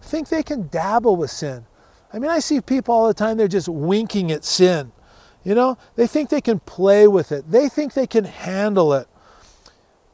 [0.08, 1.66] think they can dabble with sin.
[2.12, 4.92] I mean, I see people all the time, they're just winking at sin.
[5.44, 9.06] You know, they think they can play with it, they think they can handle it.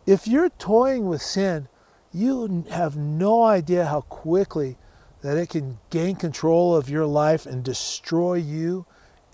[0.06, 1.68] If you're toying with sin,
[2.12, 4.76] you have no idea how quickly
[5.22, 8.84] that it can gain control of your life and destroy you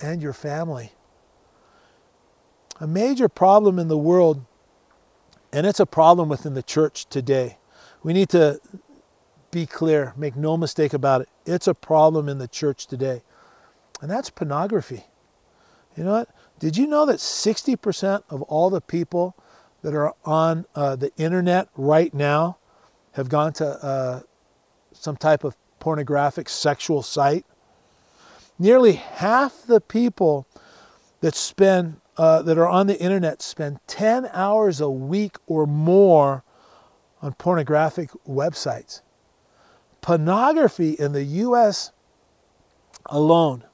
[0.01, 0.93] and your family.
[2.79, 4.45] A major problem in the world,
[5.53, 7.59] and it's a problem within the church today.
[8.03, 8.61] We need to
[9.51, 11.29] be clear, make no mistake about it.
[11.45, 13.23] It's a problem in the church today,
[14.01, 15.05] and that's pornography.
[15.97, 16.29] You know what?
[16.59, 19.35] Did you know that 60% of all the people
[19.83, 22.59] that are on uh, the internet right now
[23.13, 24.21] have gone to uh,
[24.93, 27.45] some type of pornographic sexual site.
[28.59, 30.47] Nearly half the people
[31.21, 36.45] that spend uh, that are on the internet spend 10 hours a week or more
[37.23, 39.01] on pornographic websites.
[40.01, 41.93] Pornography in the US
[43.07, 43.65] alone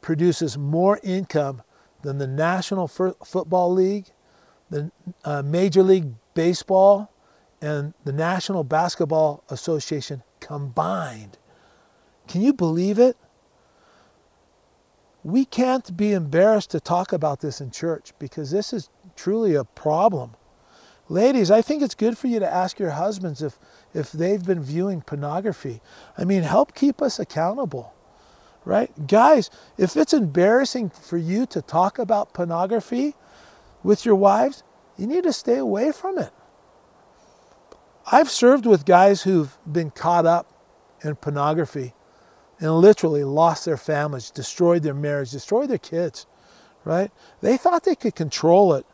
[0.00, 1.62] produces more income
[2.02, 4.06] than the National Football League,
[4.70, 4.90] the
[5.24, 7.12] uh, Major League Baseball,
[7.60, 11.38] and the National Basketball Association combined.
[12.28, 13.16] Can you believe it?
[15.24, 19.64] We can't be embarrassed to talk about this in church because this is truly a
[19.64, 20.36] problem.
[21.10, 23.58] Ladies, I think it's good for you to ask your husbands if,
[23.94, 25.80] if they've been viewing pornography.
[26.18, 27.94] I mean, help keep us accountable,
[28.64, 29.06] right?
[29.06, 29.48] Guys,
[29.78, 33.14] if it's embarrassing for you to talk about pornography
[33.82, 34.62] with your wives,
[34.98, 36.30] you need to stay away from it.
[38.10, 40.52] I've served with guys who've been caught up
[41.02, 41.94] in pornography
[42.60, 46.26] and literally lost their families, destroyed their marriage, destroyed their kids,
[46.84, 47.10] right?
[47.40, 48.84] They thought they could control it.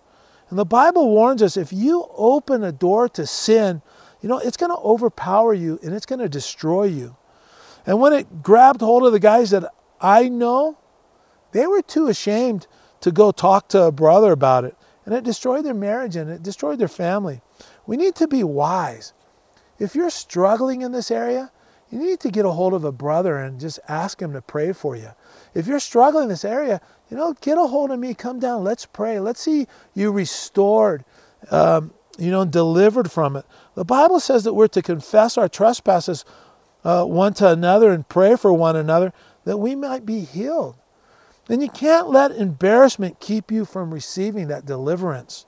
[0.50, 3.82] And the Bible warns us if you open a door to sin,
[4.20, 7.16] you know, it's going to overpower you and it's going to destroy you.
[7.86, 9.70] And when it grabbed hold of the guys that
[10.00, 10.78] I know,
[11.52, 12.66] they were too ashamed
[13.00, 14.76] to go talk to a brother about it.
[15.04, 17.42] And it destroyed their marriage and it destroyed their family.
[17.86, 19.12] We need to be wise.
[19.78, 21.52] If you're struggling in this area,
[21.90, 24.72] you need to get a hold of a brother and just ask him to pray
[24.72, 25.10] for you.
[25.54, 26.80] If you're struggling in this area,
[27.10, 29.20] you know, get a hold of me, come down, let's pray.
[29.20, 31.04] Let's see you restored,
[31.50, 33.44] um, you know, delivered from it.
[33.74, 36.24] The Bible says that we're to confess our trespasses
[36.82, 39.12] uh, one to another and pray for one another
[39.44, 40.76] that we might be healed.
[41.48, 45.46] And you can't let embarrassment keep you from receiving that deliverance.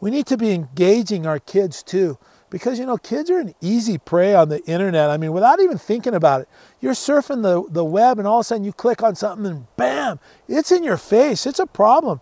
[0.00, 2.18] We need to be engaging our kids too.
[2.54, 5.10] Because, you know, kids are an easy prey on the internet.
[5.10, 6.48] I mean, without even thinking about it,
[6.80, 9.66] you're surfing the, the web and all of a sudden you click on something and
[9.76, 11.46] bam, it's in your face.
[11.46, 12.20] It's a problem.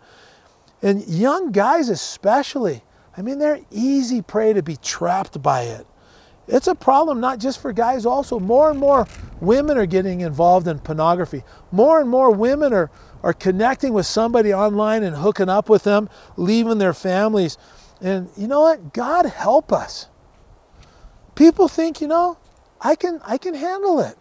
[0.80, 2.80] And young guys, especially,
[3.14, 5.87] I mean, they're easy prey to be trapped by it.
[6.49, 8.41] It's a problem not just for guys, also.
[8.41, 9.07] More and more
[9.43, 11.43] women are getting involved in pornography.
[11.70, 12.91] More and more women are
[13.22, 16.09] are connecting with somebody online and hooking up with them,
[16.39, 17.59] leaving their families.
[18.01, 18.95] And you know what?
[18.95, 20.09] God help us.
[21.35, 22.39] People think, you know,
[22.80, 24.16] I can I can handle it.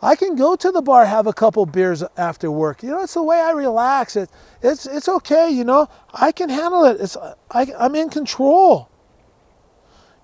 [0.00, 2.82] I can go to the bar, have a couple beers after work.
[2.82, 4.16] You know, it's the way I relax.
[4.16, 4.30] It,
[4.62, 5.50] it's it's okay.
[5.50, 7.00] You know, I can handle it.
[7.00, 7.16] It's
[7.50, 8.88] I, I'm in control.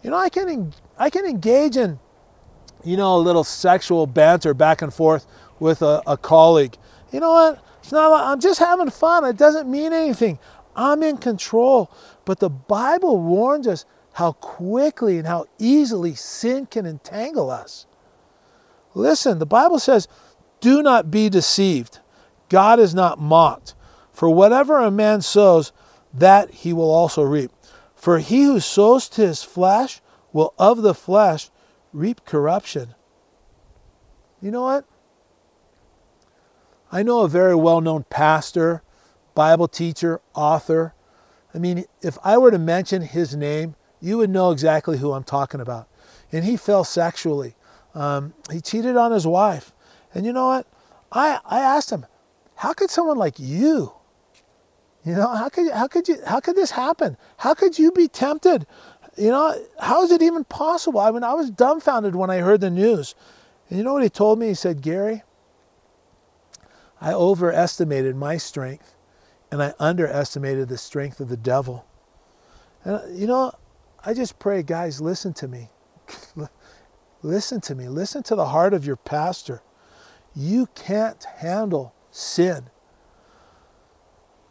[0.03, 1.99] You know, I can I can engage in,
[2.84, 5.26] you know, a little sexual banter back and forth
[5.59, 6.76] with a, a colleague.
[7.12, 7.64] You know what?
[7.80, 9.24] It's not like I'm just having fun.
[9.24, 10.38] It doesn't mean anything.
[10.76, 11.90] I'm in control.
[12.24, 13.84] But the Bible warns us
[14.15, 17.87] how quickly and how easily sin can entangle us.
[18.95, 20.07] Listen, the Bible says,
[20.61, 21.99] do not be deceived.
[22.49, 23.75] God is not mocked.
[24.12, 25.73] For whatever a man sows,
[26.12, 27.51] that he will also reap.
[27.97, 30.01] For he who sows to his flesh
[30.33, 31.51] will of the flesh
[31.93, 32.95] reap corruption.
[34.41, 34.85] You know what?
[36.93, 38.83] I know a very well known pastor,
[39.35, 40.95] Bible teacher, author.
[41.53, 45.24] I mean, if I were to mention his name, you would know exactly who I'm
[45.24, 45.88] talking about.
[46.30, 47.55] And he fell sexually.
[47.94, 49.72] Um, he cheated on his wife.
[50.12, 50.66] And you know what?
[51.11, 52.05] I, I asked him,
[52.57, 53.92] how could someone like you,
[55.05, 57.16] you know, how could, how could you, how could this happen?
[57.38, 58.66] How could you be tempted?
[59.16, 61.00] You know, how is it even possible?
[61.00, 63.14] I mean, I was dumbfounded when I heard the news.
[63.68, 64.48] And you know what he told me?
[64.48, 65.22] He said, Gary,
[67.00, 68.94] I overestimated my strength
[69.50, 71.86] and I underestimated the strength of the devil.
[72.84, 73.52] And you know,
[74.07, 75.70] I just pray, guys, listen to me.
[77.22, 77.88] listen to me.
[77.88, 79.62] Listen to the heart of your pastor.
[80.34, 82.68] You can't handle sin.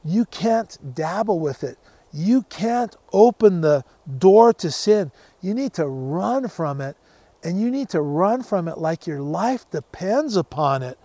[0.04, 1.78] You can't dabble with it.
[2.12, 3.86] You can't open the
[4.18, 5.12] door to sin.
[5.42, 6.98] You need to run from it,
[7.44, 10.98] and you need to run from it like your life depends upon it.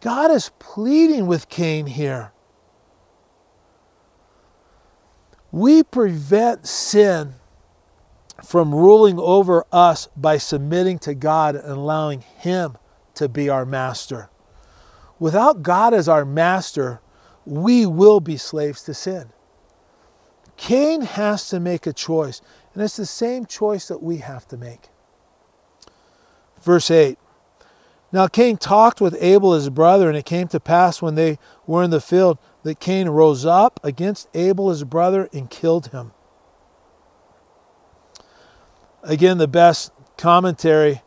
[0.00, 2.32] God is pleading with Cain here.
[5.50, 7.34] We prevent sin
[8.44, 12.76] from ruling over us by submitting to God and allowing Him
[13.14, 14.30] to be our master.
[15.18, 17.00] Without God as our master,
[17.44, 19.30] we will be slaves to sin.
[20.56, 22.40] Cain has to make a choice,
[22.74, 24.88] and it's the same choice that we have to make.
[26.60, 27.18] Verse 8
[28.12, 31.82] Now Cain talked with Abel his brother, and it came to pass when they were
[31.82, 36.12] in the field that Cain rose up against Abel his brother and killed him.
[39.02, 41.02] Again, the best commentary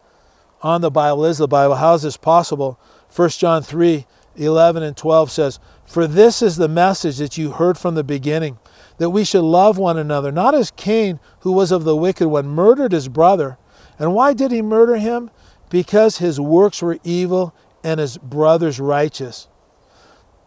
[0.61, 1.75] on the Bible is the Bible.
[1.75, 2.79] How is this possible?
[3.15, 4.05] 1 John 3
[4.37, 8.57] 11 and 12 says, For this is the message that you heard from the beginning,
[8.97, 12.47] that we should love one another, not as Cain, who was of the wicked one,
[12.47, 13.57] murdered his brother.
[13.97, 15.31] And why did he murder him?
[15.69, 19.47] Because his works were evil and his brothers righteous.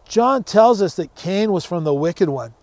[0.07, 2.53] John tells us that Cain was from the wicked one.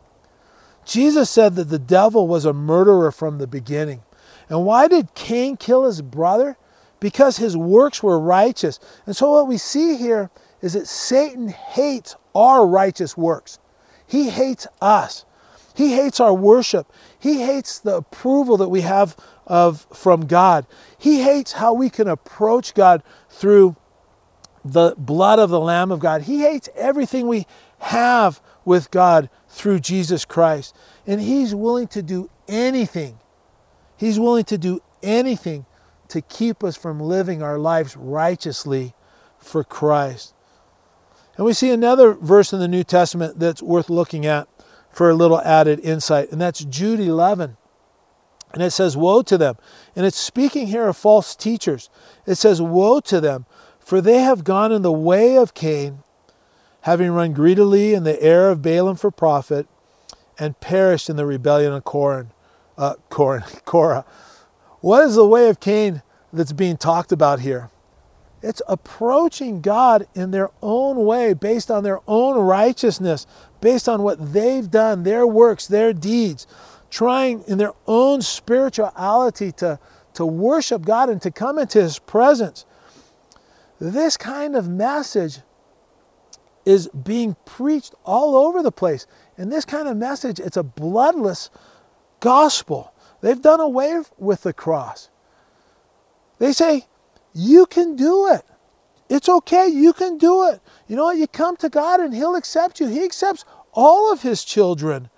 [0.84, 4.02] Jesus said that the devil was a murderer from the beginning.
[4.48, 6.56] And why did Cain kill his brother?
[7.00, 8.78] Because his works were righteous.
[9.04, 10.30] And so what we see here
[10.62, 13.58] is that Satan hates our righteous works.
[14.06, 15.24] He hates us.
[15.74, 16.90] He hates our worship.
[17.18, 19.16] He hates the approval that we have
[19.46, 20.66] of from God.
[20.96, 23.76] He hates how we can approach God through
[24.64, 26.22] the blood of the Lamb of God.
[26.22, 27.46] He hates everything we
[27.78, 30.74] have with God through Jesus Christ.
[31.06, 33.18] And he's willing to do anything
[33.96, 35.66] He's willing to do anything
[36.08, 38.94] to keep us from living our lives righteously
[39.38, 40.34] for Christ.
[41.36, 44.48] And we see another verse in the New Testament that's worth looking at
[44.90, 47.56] for a little added insight, and that's Jude 11.
[48.54, 49.56] And it says, Woe to them.
[49.94, 51.90] And it's speaking here of false teachers.
[52.24, 53.44] It says, Woe to them,
[53.78, 56.02] for they have gone in the way of Cain,
[56.82, 59.66] having run greedily in the error of Balaam for profit,
[60.38, 62.26] and perished in the rebellion of Korah
[62.78, 64.04] uh, Korah.
[64.80, 66.02] What is the way of Cain
[66.32, 67.70] that's being talked about here?
[68.42, 73.26] It's approaching God in their own way, based on their own righteousness,
[73.60, 76.46] based on what they've done, their works, their deeds,
[76.90, 79.80] trying in their own spirituality to,
[80.14, 82.64] to worship God and to come into His presence.
[83.80, 85.40] This kind of message
[86.64, 89.06] is being preached all over the place.
[89.36, 91.50] And this kind of message, it's a bloodless
[92.20, 92.92] gospel.
[93.20, 95.10] They've done away with the cross.
[96.38, 96.86] They say,
[97.32, 98.44] you can do it.
[99.08, 99.68] It's okay.
[99.68, 100.60] You can do it.
[100.88, 101.16] You know what?
[101.16, 102.88] You come to God and He'll accept you.
[102.88, 105.10] He accepts all of His children.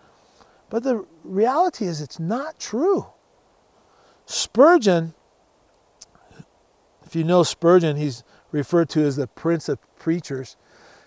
[0.71, 3.07] But the reality is, it's not true.
[4.27, 5.15] Spurgeon,
[7.07, 8.23] if you know Spurgeon, he's
[8.53, 10.57] referred to as the Prince of Preachers.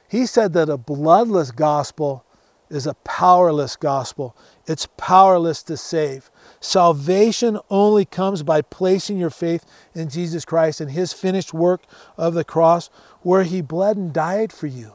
[0.08, 2.26] He said that a bloodless gospel
[2.72, 4.36] is a powerless gospel.
[4.66, 6.32] It's powerless to save.
[6.60, 11.84] Salvation only comes by placing your faith in Jesus Christ and his finished work
[12.18, 12.90] of the cross
[13.22, 14.94] where he bled and died for you.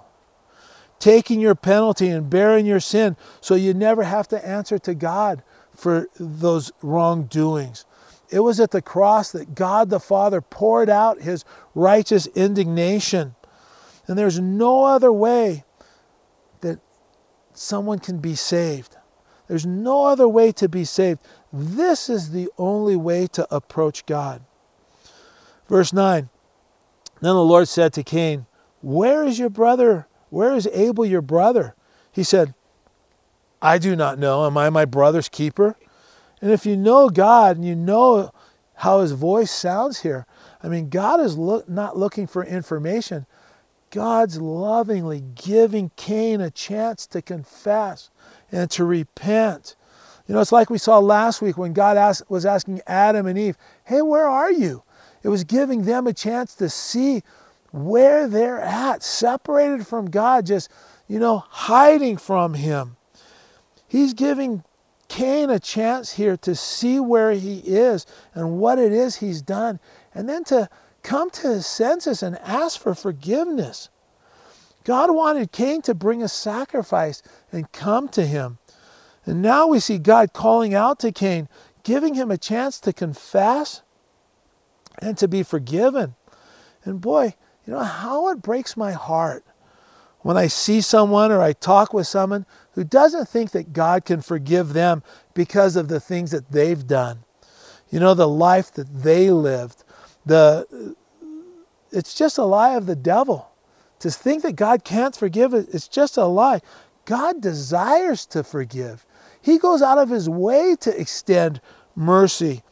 [0.99, 5.43] Taking your penalty and bearing your sin so you never have to answer to God
[5.75, 7.85] for those wrongdoings.
[8.31, 13.35] It was at the cross that God the Father poured out his righteous indignation.
[14.07, 15.65] And there's no other way
[17.59, 18.97] someone can be saved.
[19.49, 21.21] There's no other way to be saved.
[21.53, 24.43] This is the only way to approach God.
[25.69, 26.29] Verse 9
[27.21, 28.47] Then the Lord said to Cain,
[28.83, 30.07] Where is your brother?
[30.31, 31.75] Where is Abel your brother?
[32.11, 32.55] He said,
[33.63, 34.47] I do not know.
[34.47, 35.77] Am I my brother's keeper?
[36.43, 38.31] And if you know God and you know
[38.77, 40.27] how his voice sounds here.
[40.63, 43.27] I mean, God is not looking for information.
[43.97, 48.11] God's lovingly giving Cain a chance to confess
[48.53, 49.75] and to repent.
[50.29, 53.39] You know, it's like we saw last week when God asked, was asking Adam and
[53.39, 54.83] Eve, Hey, where are you?
[55.23, 57.23] It was giving them a chance to see
[57.71, 60.71] where they're at, separated from God, just,
[61.09, 62.99] you know, hiding from Him.
[63.89, 64.63] He's giving
[65.09, 69.81] Cain a chance here to see where he is and what it is he's done,
[70.15, 70.69] and then to
[71.07, 73.89] come to his senses and ask for forgiveness.
[74.83, 78.59] God wanted Cain to bring a sacrifice and come to him.
[79.25, 81.49] And now we see God calling out to Cain,
[81.85, 83.83] giving him a chance to confess
[85.01, 86.17] and to be forgiven.
[86.85, 87.35] And boy,
[87.65, 89.45] you know how it breaks my heart
[90.23, 94.23] when I see someone or I talk with someone who doesn't think that God can
[94.23, 95.05] forgive them
[95.35, 97.21] because of the things that they've done.
[97.91, 99.85] You know, the life that they lived.
[100.27, 100.95] The
[101.91, 103.51] it's just a lie of the devil.
[104.01, 106.61] To think that God can't forgive it's just a lie.
[107.07, 109.07] God desires to forgive.
[109.41, 111.61] He goes out of his way to extend
[111.95, 112.63] mercy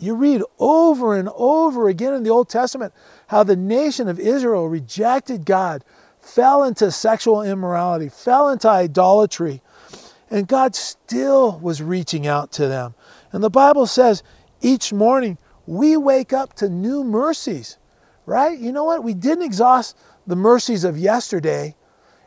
[0.00, 2.94] you read over and over again in the Old Testament
[3.28, 5.84] how the nation of Israel rejected God,
[6.18, 9.62] fell into sexual immorality, fell into idolatry,
[10.30, 12.94] and God still was reaching out to them.
[13.30, 14.22] And the Bible says
[14.62, 15.36] each morning
[15.70, 17.78] we wake up to new mercies,
[18.26, 18.58] right?
[18.58, 19.04] You know what?
[19.04, 19.96] We didn't exhaust
[20.26, 21.76] the mercies of yesterday,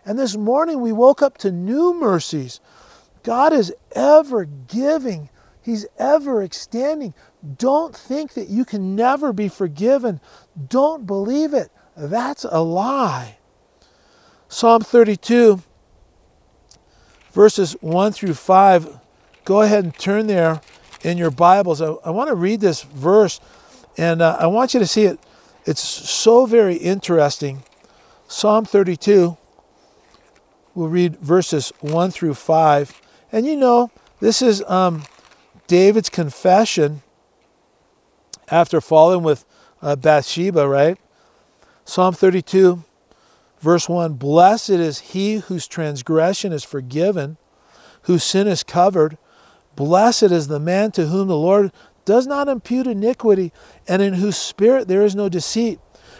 [0.06, 2.62] and this morning we woke up to new mercies.
[3.22, 5.30] God is ever giving,
[5.62, 7.14] He's ever extending.
[7.58, 10.22] Don't think that you can never be forgiven.
[10.70, 11.70] Don't believe it.
[11.98, 13.40] That's a lie.
[14.48, 15.62] Psalm 32,
[17.34, 19.00] verses 1 through 5.
[19.44, 20.62] Go ahead and turn there
[21.04, 21.82] in your Bibles.
[21.82, 23.40] I, I want to read this verse,
[23.98, 25.20] and uh, I want you to see it.
[25.66, 27.64] It's so very interesting.
[28.28, 29.38] Psalm 32,
[30.74, 33.02] we'll read verses 1 through 5.
[33.32, 35.04] And you know, this is um,
[35.68, 37.02] David's confession
[38.50, 39.46] after falling with
[39.82, 40.98] uh, Bathsheba, right?
[41.86, 42.84] Psalm 32,
[43.60, 47.38] verse 1 Blessed is he whose transgression is forgiven,
[48.04, 49.18] whose sin is covered.
[49.76, 51.72] Blessed is the man to whom the Lord
[52.06, 53.54] does not impute iniquity,
[53.88, 55.80] and in whose spirit there is no deceit.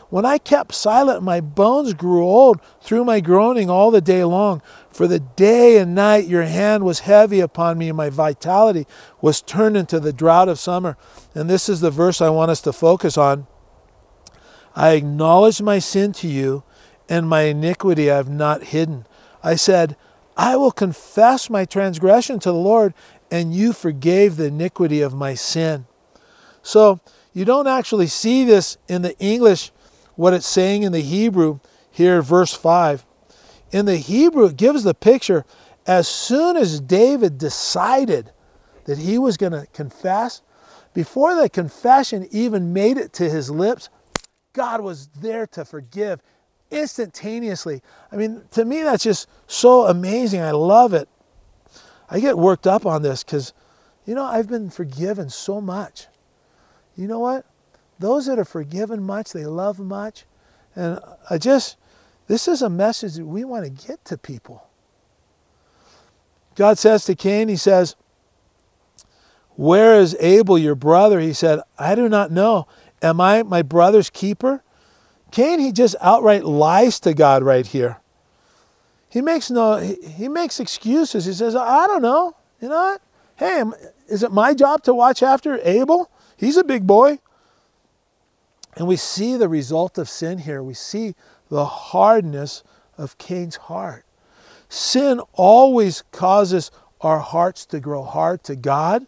[0.10, 4.62] When I kept silent, my bones grew old through my groaning all the day long.
[4.92, 8.86] For the day and night your hand was heavy upon me, and my vitality
[9.22, 10.98] was turned into the drought of summer.
[11.34, 13.48] And this is the verse I want us to focus on.
[14.76, 16.64] I acknowledged my sin to you,
[17.10, 19.08] and my iniquity I have not hidden.
[19.44, 19.98] I said,
[20.38, 22.94] I will confess my transgression to the Lord,
[23.34, 25.88] and you forgave the iniquity of my sin.
[26.62, 27.00] So
[27.34, 29.72] you don't actually see this in the English
[30.14, 31.60] what it's saying in the Hebrew
[31.90, 33.04] here, verse 5.
[33.72, 35.46] In the Hebrew, it gives the picture
[35.88, 38.32] as soon as David decided
[38.86, 40.44] that he was going to confess,
[40.94, 43.90] before the confession even made it to his lips,
[44.54, 46.22] God was there to forgive
[46.70, 47.82] instantaneously.
[48.12, 50.42] I mean, to me, that's just so amazing.
[50.42, 51.10] I love it.
[52.14, 53.54] I get worked up on this because,
[54.06, 56.06] you know, I've been forgiven so much.
[56.96, 57.44] You know what?
[57.98, 60.26] Those that are forgiven much, they love much.
[60.76, 61.00] And
[61.32, 61.76] I just,
[62.28, 64.68] this is a message that we want to get to people.
[66.56, 67.96] God says to Cain, He says,
[69.56, 71.20] Where is Abel, your brother?
[71.20, 72.68] He said, I do not know.
[73.02, 74.64] Am I my brother's keeper?
[75.32, 77.98] Cain, he just outright lies to God right here.
[79.14, 81.26] He makes no, he, makes excuses.
[81.26, 82.36] He says, I don't know.
[82.60, 83.02] You know what?
[83.36, 83.64] Hey,
[84.08, 86.10] is it my job to watch after Abel?
[86.36, 87.20] He's a big boy.
[88.76, 90.64] And we see the result of sin here.
[90.64, 91.14] We see
[91.50, 92.64] the hardness
[92.98, 94.04] of Cain's heart.
[94.68, 99.06] Sin always causes our hearts to grow hard to God.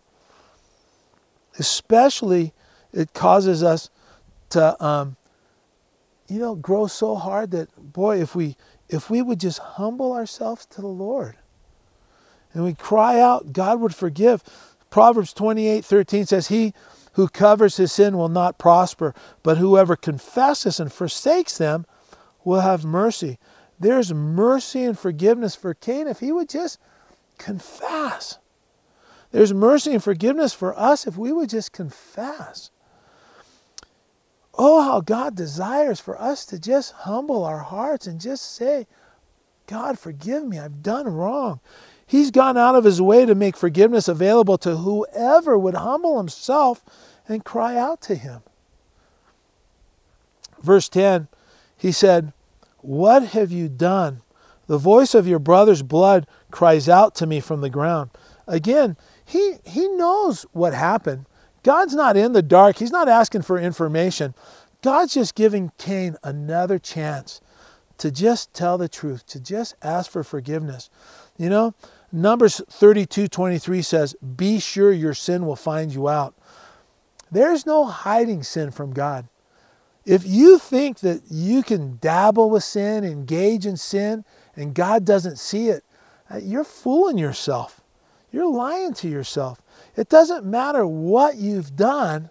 [1.58, 2.54] Especially,
[2.94, 3.90] it causes us
[4.50, 5.16] to, um,
[6.28, 8.56] you know, grow so hard that, boy, if we
[8.96, 11.36] if we would just humble ourselves to the Lord
[12.54, 14.42] and we cry out, God would forgive.
[14.90, 16.74] Proverbs 28 13 says, He
[17.14, 21.86] who covers his sin will not prosper, but whoever confesses and forsakes them
[22.44, 23.38] will have mercy.
[23.80, 26.80] There's mercy and forgiveness for Cain if he would just
[27.38, 28.38] confess.
[29.32, 32.72] There's mercy and forgiveness for us if we would just confess.
[34.58, 38.88] Oh, how God desires for us to just humble our hearts and just say,
[39.68, 41.60] God, forgive me, I've done wrong.
[42.06, 46.84] He's gone out of his way to make forgiveness available to whoever would humble himself
[47.28, 48.42] and cry out to him.
[50.62, 51.28] Verse 10,
[51.76, 52.32] he said,
[52.80, 54.22] What have you done?
[54.68, 58.12] The voice of your brother's blood cries out to me from the ground.
[58.48, 61.26] Again, he, he knows what happened.
[61.66, 62.78] God's not in the dark.
[62.78, 64.36] He's not asking for information.
[64.84, 67.42] God's just giving Cain another chance
[67.98, 70.92] to just tell the truth, to just ask for forgiveness.
[71.40, 71.74] You know,
[72.12, 76.36] Numbers 32 23 says, Be sure your sin will find you out.
[77.32, 79.28] There's no hiding sin from God.
[80.06, 84.24] If you think that you can dabble with sin, engage in sin,
[84.56, 85.84] and God doesn't see it,
[86.30, 87.82] uh, you're fooling yourself.
[88.32, 89.64] You're lying to yourself.
[89.96, 92.30] It doesn't matter what you've done,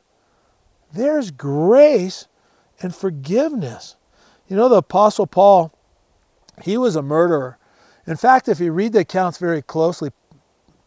[0.92, 2.28] there's grace
[2.80, 3.96] and forgiveness.
[4.48, 5.72] You know, the Apostle Paul,
[6.62, 7.58] he was a murderer.
[8.06, 10.10] In fact, if you read the accounts very closely,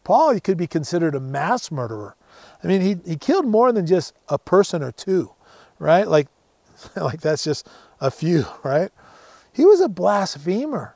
[0.03, 2.15] Paul he could be considered a mass murderer.
[2.63, 5.32] I mean, he, he killed more than just a person or two,
[5.80, 6.07] right?
[6.07, 6.28] Like,
[6.95, 7.67] like that's just
[7.99, 8.91] a few, right?
[9.51, 10.95] He was a blasphemer.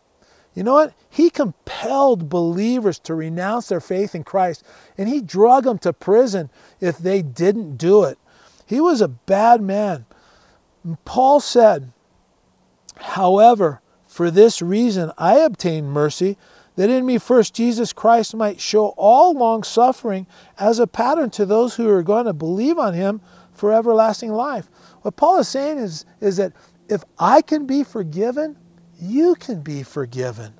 [0.54, 0.94] You know what?
[1.10, 4.64] He compelled believers to renounce their faith in Christ,
[4.98, 6.50] and he drug them to prison
[6.80, 8.18] if they didn't do it.
[8.66, 10.06] He was a bad man.
[11.06, 11.92] Paul said,
[12.98, 16.38] However, for this reason I obtained mercy,
[16.76, 20.28] that in me first Jesus Christ might show all long suffering
[20.58, 23.22] as a pattern to those who are going to believe on him
[23.54, 24.70] for everlasting life.
[25.02, 26.54] What Paul is saying is, is that
[26.90, 28.58] if I can be forgiven,
[29.02, 30.54] you can be forgiven.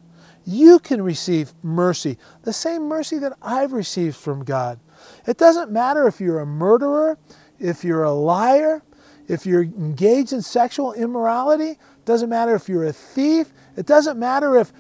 [0.46, 4.80] You can receive mercy, the same mercy that I've received from God.
[5.28, 7.18] It doesn't matter if you're a murderer,
[7.60, 8.82] if you're a liar,
[9.28, 14.58] if you're engaged in sexual immorality, doesn't matter if you're a thief, it doesn't matter
[14.58, 14.74] if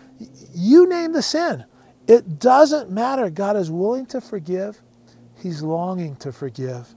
[0.53, 1.63] you name the sin.
[2.07, 3.29] It doesn't matter.
[3.29, 4.81] God is willing to forgive,
[5.37, 6.93] He's longing to forgive.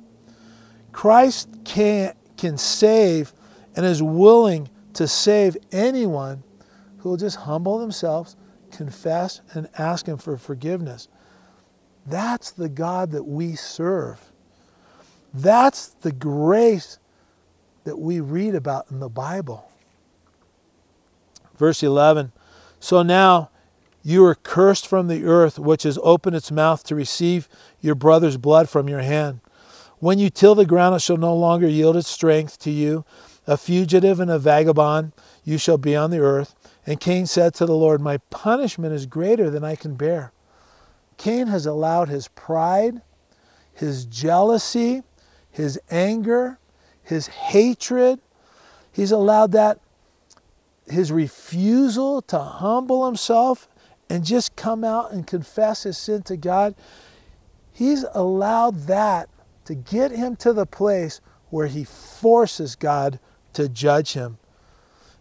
[0.92, 3.32] Christ can, can save
[3.76, 6.42] and is willing to save anyone
[7.05, 8.34] who will just humble themselves,
[8.72, 11.09] confess, and ask Him for forgiveness.
[12.07, 14.32] That's the God that we serve.
[15.34, 16.98] That's the grace
[17.84, 19.70] that we read about in the Bible.
[21.59, 22.32] Verse 11
[22.80, 23.50] So now
[24.02, 27.50] you are cursed from the earth, which has opened its mouth to receive
[27.82, 29.40] your brother's blood from your hand.
[29.98, 33.05] When you till the ground, it shall no longer yield its strength to you.
[33.46, 35.12] A fugitive and a vagabond
[35.44, 36.55] you shall be on the earth.
[36.87, 40.32] And Cain said to the Lord, My punishment is greater than I can bear.
[41.16, 43.01] Cain has allowed his pride,
[43.72, 45.03] his jealousy,
[45.51, 46.59] his anger,
[47.03, 48.20] his hatred,
[48.93, 49.80] he's allowed that,
[50.87, 53.68] his refusal to humble himself
[54.11, 56.74] and just come out and confess his sin to God,
[57.72, 59.28] he's allowed that
[59.64, 61.20] to get him to the place
[61.51, 63.18] where he forces God
[63.55, 64.39] to judge him.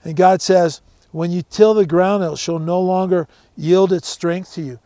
[0.03, 0.81] And God says,
[1.13, 4.79] when you till the ground, it shall no longer yield its strength to you.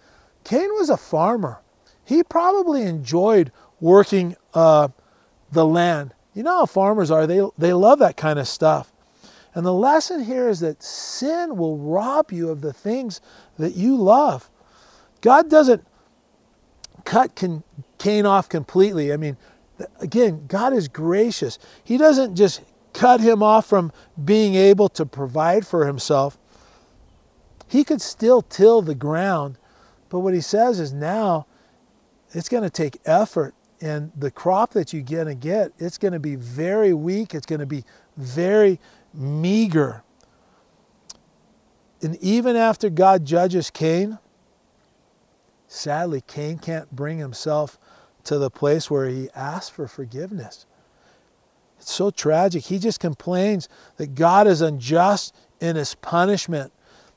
[0.44, 1.60] Cain was a farmer.
[2.06, 4.90] He probably enjoyed working uh,
[5.52, 6.14] the land.
[6.34, 8.92] You know how farmers are, they, they love that kind of stuff.
[9.56, 13.22] And the lesson here is that sin will rob you of the things
[13.58, 14.50] that you love.
[15.22, 15.84] God doesn't
[17.06, 17.42] cut
[17.98, 19.12] Cain off completely.
[19.14, 19.38] I mean,
[20.00, 21.58] again, God is gracious.
[21.84, 22.62] He doesn't just
[22.94, 23.92] cut him off from
[24.24, 26.38] being able to provide for himself.
[27.68, 29.58] He could still till the ground,
[30.10, 31.46] but what he says is now
[32.34, 36.14] it's going to take effort and the crop that you're going to get it's going
[36.14, 37.84] to be very weak it's going to be
[38.16, 38.80] very
[39.14, 40.04] meager
[42.02, 44.18] and even after god judges cain
[45.68, 47.78] sadly cain can't bring himself
[48.24, 50.66] to the place where he asks for forgiveness
[51.80, 52.66] it's so tragic.
[52.66, 56.72] He just complains that God is unjust in his punishment.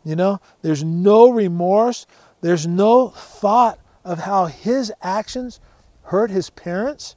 [0.05, 2.07] You know, there's no remorse,
[2.41, 5.61] there's no thought of how his actions
[6.05, 7.17] hurt his parents.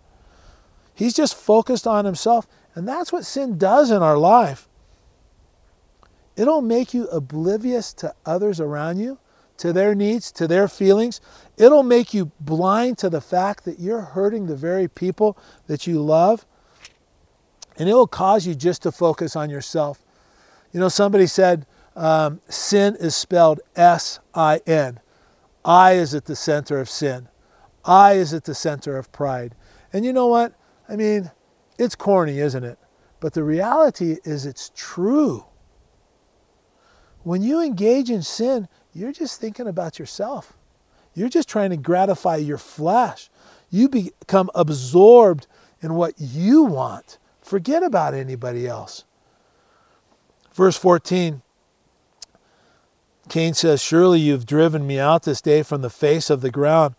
[0.94, 2.48] He's just focused on himself.
[2.76, 4.68] And that's what sin does in our life.
[6.36, 9.20] It'll make you oblivious to others around you,
[9.58, 11.22] to their needs, to their feelings.
[11.58, 15.38] It'll make you blind to the fact that you're hurting the very people
[15.68, 16.46] that you love.
[17.78, 20.04] And it will cause you just to focus on yourself.
[20.72, 21.66] You know, somebody said
[21.96, 25.00] um, sin is spelled S I N.
[25.66, 27.30] I is at the center of sin.
[27.86, 29.56] I is at the center of pride.
[29.92, 30.54] And you know what?
[30.90, 31.32] I mean,
[31.78, 32.78] it's corny, isn't it?
[33.20, 35.46] But the reality is it's true.
[37.24, 40.58] When you engage in sin, you're just thinking about yourself.
[41.14, 43.30] You're just trying to gratify your flesh.
[43.70, 45.48] You become absorbed
[45.82, 47.18] in what you want.
[47.44, 49.04] Forget about anybody else.
[50.54, 51.42] Verse 14
[53.30, 56.96] Cain says, Surely you've driven me out this day from the face of the ground,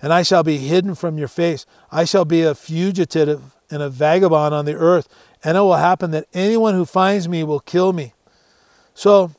[0.00, 1.66] and I shall be hidden from your face.
[1.92, 5.08] I shall be a fugitive and a vagabond on the earth,
[5.44, 8.14] and it will happen that anyone who finds me will kill me.
[8.94, 9.32] So,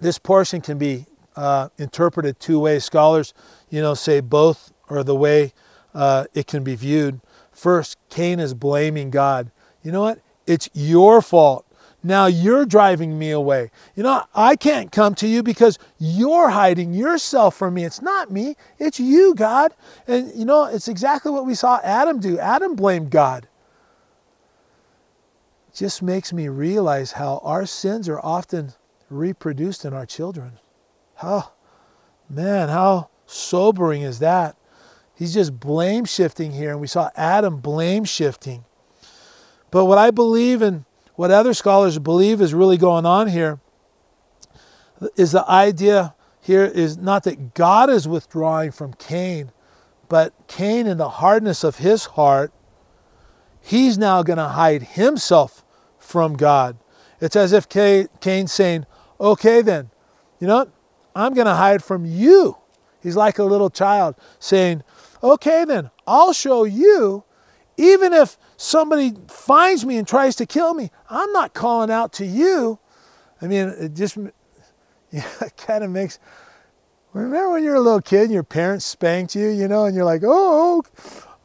[0.00, 1.06] this portion can be
[1.36, 2.84] uh, interpreted two ways.
[2.84, 3.34] Scholars,
[3.68, 5.52] you know, say both are the way
[5.94, 7.20] uh, it can be viewed.
[7.54, 9.50] First, Cain is blaming God.
[9.82, 10.20] You know what?
[10.46, 11.64] It's your fault.
[12.02, 13.70] Now you're driving me away.
[13.96, 17.84] You know, I can't come to you because you're hiding yourself from me.
[17.84, 19.72] It's not me, it's you, God.
[20.06, 22.38] And you know, it's exactly what we saw Adam do.
[22.38, 23.48] Adam blamed God.
[25.68, 28.74] It just makes me realize how our sins are often
[29.08, 30.58] reproduced in our children.
[31.16, 31.52] How,
[32.28, 34.56] man, how sobering is that?
[35.14, 38.64] He's just blame shifting here, and we saw Adam blame shifting.
[39.70, 40.84] But what I believe and
[41.14, 43.60] what other scholars believe is really going on here
[45.16, 49.50] is the idea here is not that God is withdrawing from Cain,
[50.08, 52.52] but Cain, in the hardness of his heart,
[53.60, 55.64] he's now going to hide himself
[55.98, 56.76] from God.
[57.20, 58.86] It's as if Cain's saying,
[59.20, 59.90] Okay, then,
[60.38, 60.68] you know,
[61.14, 62.58] I'm going to hide from you.
[63.00, 64.82] He's like a little child saying,
[65.24, 67.24] Okay, then, I'll show you,
[67.78, 72.26] even if somebody finds me and tries to kill me, I'm not calling out to
[72.26, 72.78] you.
[73.40, 74.18] I mean, it just
[75.10, 76.18] yeah, it kind of makes.
[77.14, 80.04] Remember when you're a little kid and your parents spanked you, you know, and you're
[80.04, 80.82] like, oh,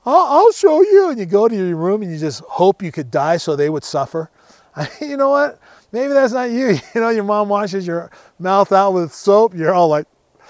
[0.05, 1.09] I'll, I'll show you.
[1.11, 3.69] And you go to your room and you just hope you could die so they
[3.69, 4.29] would suffer.
[4.75, 5.57] I, you know what?
[5.93, 6.79] Maybe that's not you.
[6.95, 9.55] You know, your mom washes your mouth out with soap.
[9.55, 10.07] You're all like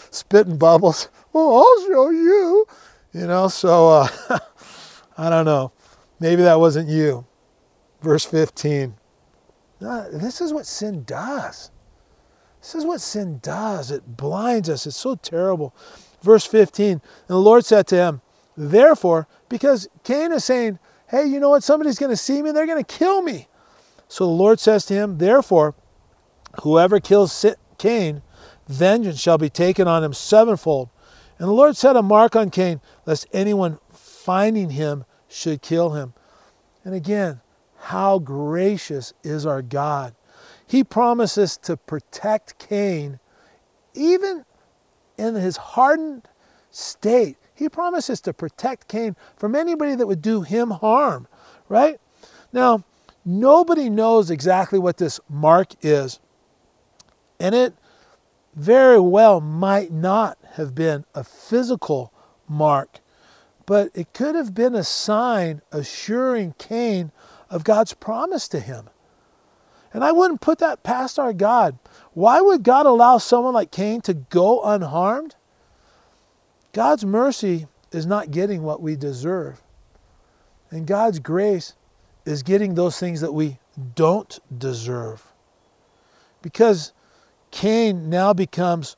[0.09, 1.09] spitting bubbles.
[1.33, 2.65] Oh, I'll show you.
[3.13, 4.07] You know, so uh,
[5.17, 5.71] I don't know.
[6.19, 7.25] Maybe that wasn't you.
[8.01, 8.95] Verse 15.
[9.79, 11.71] this is what sin does.
[12.61, 13.91] This is what sin does.
[13.91, 14.85] It blinds us.
[14.85, 15.73] It's so terrible.
[16.21, 16.91] Verse 15.
[16.91, 18.21] And the Lord said to him,
[18.55, 21.63] Therefore, because Cain is saying, Hey, you know what?
[21.63, 22.51] Somebody's going to see me.
[22.51, 23.47] They're going to kill me.
[24.07, 25.73] So the Lord says to him, Therefore,
[26.63, 27.45] whoever kills
[27.77, 28.21] Cain,
[28.67, 30.89] vengeance shall be taken on him sevenfold.
[31.39, 36.13] And the Lord set a mark on Cain, lest anyone finding him should kill him.
[36.83, 37.41] And again,
[37.77, 40.13] how gracious is our God.
[40.67, 43.19] He promises to protect Cain
[43.93, 44.45] even
[45.17, 46.27] in his hardened
[46.71, 47.37] state.
[47.53, 51.27] He promises to protect Cain from anybody that would do him harm,
[51.67, 51.99] right?
[52.53, 52.83] Now,
[53.25, 56.19] nobody knows exactly what this mark is.
[57.39, 57.73] And it
[58.55, 62.13] very well might not have been a physical
[62.47, 62.99] mark
[63.69, 67.11] but it could have been a sign assuring Cain
[67.51, 68.89] of God's promise to him.
[69.93, 71.77] And I wouldn't put that past our God.
[72.13, 75.35] Why would God allow someone like Cain to go unharmed?
[76.73, 79.61] God's mercy is not getting what we deserve.
[80.71, 81.75] And God's grace
[82.25, 83.59] is getting those things that we
[83.93, 85.31] don't deserve.
[86.41, 86.91] Because
[87.51, 88.95] Cain now becomes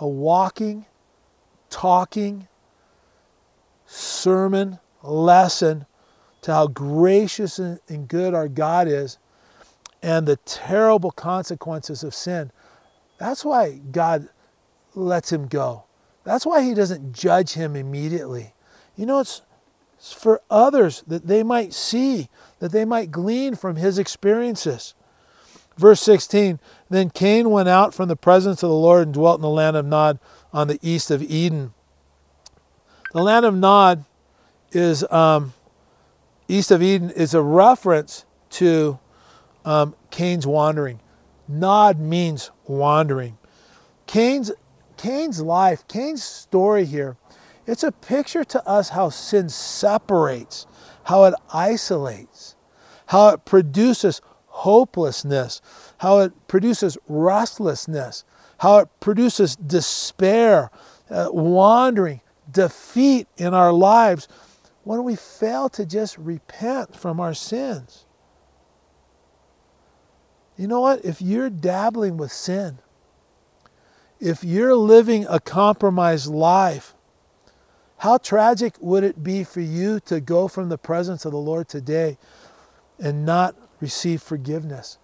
[0.00, 0.86] a walking,
[1.68, 2.48] talking,
[3.86, 5.86] sermon, lesson
[6.42, 9.18] to how gracious and good our God is
[10.02, 12.50] and the terrible consequences of sin.
[13.18, 14.28] That's why God
[14.94, 15.84] lets him go.
[16.24, 18.54] That's why he doesn't judge him immediately.
[18.96, 19.42] You know, it's,
[19.96, 22.28] it's for others that they might see,
[22.58, 24.94] that they might glean from his experiences.
[25.80, 26.60] Verse 16
[26.90, 29.76] Then Cain went out from the presence of the Lord and dwelt in the land
[29.76, 30.18] of Nod
[30.52, 31.72] on the east of Eden.
[33.14, 34.04] The land of Nod
[34.72, 35.54] is um,
[36.48, 38.98] east of Eden is a reference to
[39.64, 41.00] um, Cain's wandering.
[41.48, 43.38] Nod means wandering.
[44.06, 44.52] Cain's
[44.98, 47.16] Cain's life, Cain's story here,
[47.66, 50.66] it's a picture to us how sin separates,
[51.04, 52.54] how it isolates,
[53.06, 54.20] how it produces
[54.60, 55.62] hopelessness,
[55.98, 58.24] how it produces restlessness,
[58.58, 60.70] how it produces despair,
[61.08, 64.28] uh, wandering, defeat in our lives
[64.84, 68.04] when we fail to just repent from our sins.
[70.56, 71.04] You know what?
[71.04, 72.78] If you're dabbling with sin,
[74.18, 76.94] if you're living a compromised life,
[77.98, 81.68] how tragic would it be for you to go from the presence of the Lord
[81.68, 82.18] today
[82.98, 84.98] and not receive forgiveness?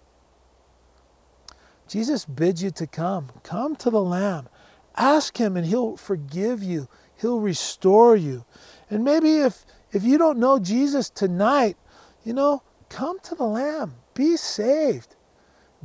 [1.87, 3.29] Jesus bids you to come.
[3.43, 4.49] Come to the Lamb.
[4.95, 6.87] Ask Him and He'll forgive you.
[7.15, 8.45] He'll restore you.
[8.89, 11.77] And maybe if, if you don't know Jesus tonight,
[12.23, 13.95] you know, come to the Lamb.
[14.13, 15.15] Be saved.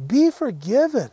[0.06, 1.10] Be forgiven.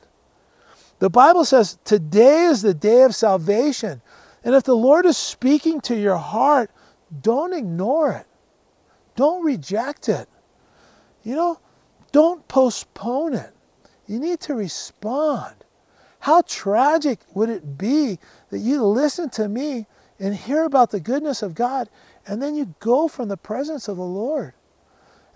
[0.99, 4.01] The Bible says today is the day of salvation.
[4.43, 6.71] And if the Lord is speaking to your heart,
[7.21, 8.25] don't ignore it.
[9.15, 10.27] Don't reject it.
[11.23, 11.59] You know,
[12.11, 13.53] don't postpone it.
[14.07, 15.55] You need to respond.
[16.19, 19.85] How tragic would it be that you listen to me
[20.19, 21.89] and hear about the goodness of God
[22.27, 24.53] and then you go from the presence of the Lord?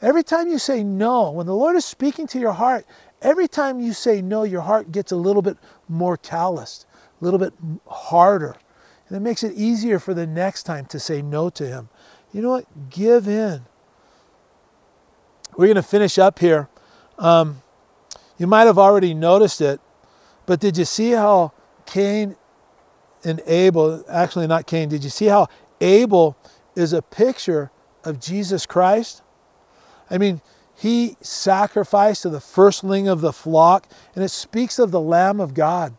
[0.01, 2.85] Every time you say no, when the Lord is speaking to your heart,
[3.21, 5.57] every time you say no, your heart gets a little bit
[5.87, 6.85] more calloused,
[7.21, 7.53] a little bit
[7.87, 8.57] harder.
[9.07, 11.89] And it makes it easier for the next time to say no to Him.
[12.33, 12.89] You know what?
[12.89, 13.61] Give in.
[15.57, 16.67] We're going to finish up here.
[17.17, 17.61] Um,
[18.37, 19.79] you might have already noticed it,
[20.45, 21.53] but did you see how
[21.85, 22.35] Cain
[23.23, 25.47] and Abel, actually not Cain, did you see how
[25.79, 26.35] Abel
[26.75, 27.71] is a picture
[28.03, 29.21] of Jesus Christ?
[30.09, 30.41] I mean,
[30.75, 35.53] he sacrificed to the firstling of the flock, and it speaks of the Lamb of
[35.53, 35.95] God.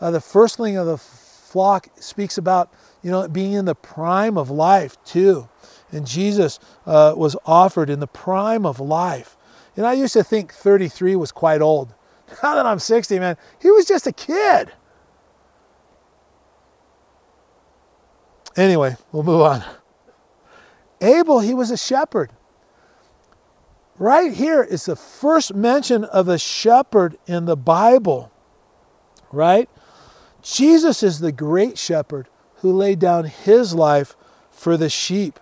[0.00, 2.72] Uh, the firstling of the flock speaks about,
[3.02, 5.48] you know, being in the prime of life too.
[5.92, 9.36] And Jesus uh, was offered in the prime of life.
[9.76, 11.94] And I used to think 33 was quite old.
[12.42, 14.72] Now that I'm 60, man, he was just a kid.
[18.56, 19.62] Anyway, we'll move on.
[21.00, 22.32] Abel, he was a shepherd.
[23.98, 28.30] Right here is the first mention of a shepherd in the Bible,
[29.32, 29.70] right?
[30.42, 34.16] Jesus is the great shepherd who laid down his life
[34.50, 35.38] for the sheep.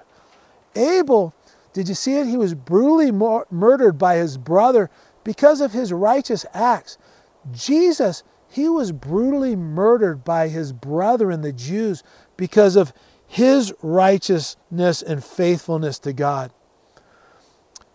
[0.77, 1.35] Abel,
[1.72, 2.27] did you see it?
[2.27, 4.91] He was brutally murdered by his brother
[5.25, 6.99] because of his righteous acts.
[7.53, 12.03] Jesus, he was brutally murdered by his brethren, the Jews,
[12.37, 12.93] because of
[13.27, 16.53] his righteousness and faithfulness to God.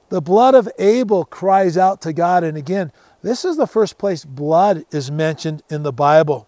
[0.09, 2.43] The blood of Abel cries out to God.
[2.43, 6.47] And again, this is the first place blood is mentioned in the Bible.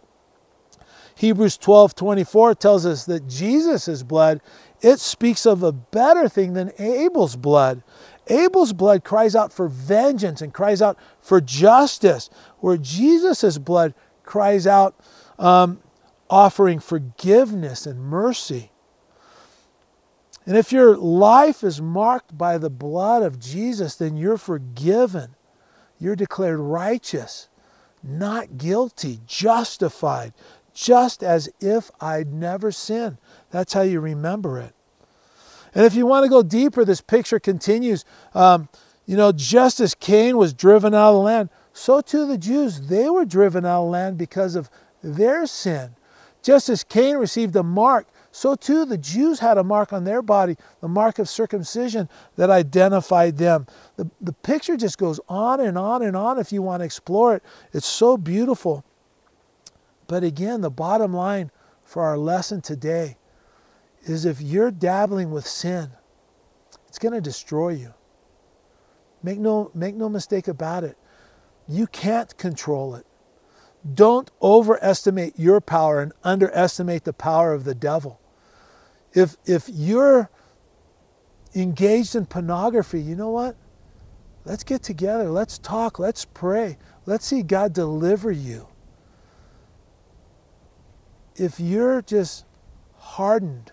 [1.15, 4.41] Hebrews 12 24 tells us that Jesus' blood
[4.81, 7.83] it speaks of a better thing than Abel's blood.
[8.27, 12.29] Abel's blood cries out for vengeance and cries out for justice,
[12.59, 14.95] where Jesus' blood cries out
[15.37, 15.81] um,
[16.29, 18.71] offering forgiveness and mercy.
[20.45, 25.35] And if your life is marked by the blood of Jesus, then you're forgiven.
[25.99, 27.47] You're declared righteous,
[28.01, 30.33] not guilty, justified,
[30.73, 33.17] just as if I'd never sinned.
[33.51, 34.73] That's how you remember it.
[35.73, 38.03] And if you want to go deeper, this picture continues.
[38.33, 38.69] Um,
[39.05, 42.87] you know, just as Cain was driven out of the land, so too the Jews,
[42.87, 44.69] they were driven out of the land because of
[45.03, 45.95] their sin.
[46.41, 50.21] Just as Cain received a mark, so too the Jews had a mark on their
[50.21, 53.67] body, the mark of circumcision that identified them.
[53.97, 57.35] The, the picture just goes on and on and on if you want to explore
[57.35, 57.43] it.
[57.73, 58.83] It's so beautiful.
[60.07, 61.51] But again, the bottom line
[61.83, 63.17] for our lesson today
[64.03, 65.91] is if you're dabbling with sin,
[66.87, 67.93] it's going to destroy you.
[69.23, 70.97] Make no, make no mistake about it.
[71.67, 73.05] You can't control it.
[73.93, 78.19] Don't overestimate your power and underestimate the power of the devil.
[79.13, 80.29] If, if you're
[81.55, 83.55] engaged in pornography, you know what?
[84.45, 85.29] Let's get together.
[85.29, 85.99] Let's talk.
[85.99, 86.77] Let's pray.
[87.05, 88.67] Let's see God deliver you.
[91.35, 92.45] If you're just
[92.97, 93.71] hardened,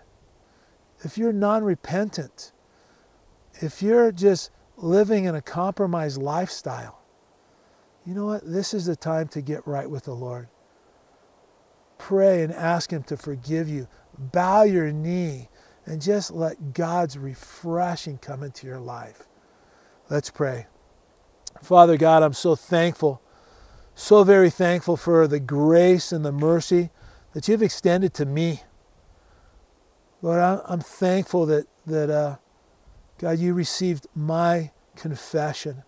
[1.01, 2.51] if you're non repentant,
[3.55, 6.99] if you're just living in a compromised lifestyle,
[8.05, 8.41] you know what?
[8.45, 10.47] This is the time to get right with the Lord.
[11.97, 13.87] Pray and ask Him to forgive you.
[14.17, 15.49] Bow your knee
[15.85, 19.27] and just let God's refreshing come into your life.
[20.09, 20.67] Let's pray.
[21.61, 23.21] Father God, I'm so thankful,
[23.95, 26.89] so very thankful for the grace and the mercy
[27.33, 28.61] that you've extended to me.
[30.21, 32.35] Lord, I'm thankful that, that uh,
[33.19, 35.83] God, you received my confession.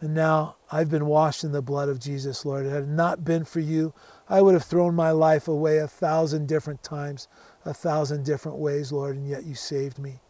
[0.00, 2.66] And now I've been washed in the blood of Jesus, Lord.
[2.66, 3.94] It had not been for you,
[4.28, 7.28] I would have thrown my life away a thousand different times,
[7.64, 10.20] a thousand different ways, Lord, and yet you saved me.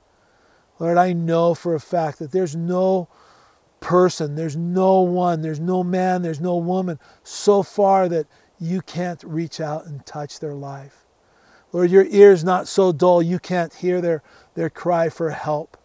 [0.78, 3.08] Lord, I know for a fact that there's no
[3.80, 8.26] person, there's no one, there's no man, there's no woman so far that
[8.60, 11.05] you can't reach out and touch their life.
[11.76, 14.22] Lord, your ear's not so dull you can't hear their,
[14.54, 15.76] their cry for help.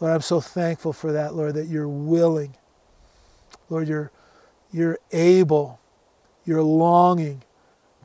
[0.00, 2.56] Lord, I'm so thankful for that, Lord, that you're willing.
[3.68, 4.10] Lord, you're,
[4.72, 5.78] you're able,
[6.46, 7.42] you're longing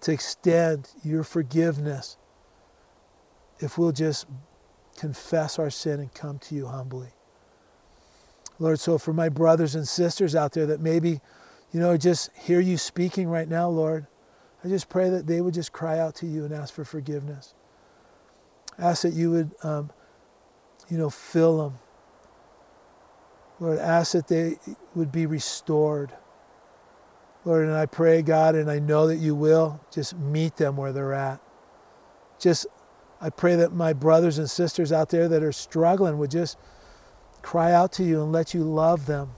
[0.01, 2.17] to extend your forgiveness
[3.61, 4.25] if we'll just
[4.97, 7.11] confess our sin and come to you humbly.
[8.59, 11.21] Lord, so for my brothers and sisters out there that maybe,
[11.71, 14.07] you know, just hear you speaking right now, Lord,
[14.63, 17.53] I just pray that they would just cry out to you and ask for forgiveness.
[18.79, 19.91] Ask that you would, um,
[20.89, 21.79] you know, fill them.
[23.59, 24.57] Lord, ask that they
[24.95, 26.11] would be restored.
[27.45, 30.91] Lord, and I pray, God, and I know that you will, just meet them where
[30.91, 31.39] they're at.
[32.39, 32.67] Just,
[33.21, 36.57] I pray that my brothers and sisters out there that are struggling would just
[37.41, 39.31] cry out to you and let you love them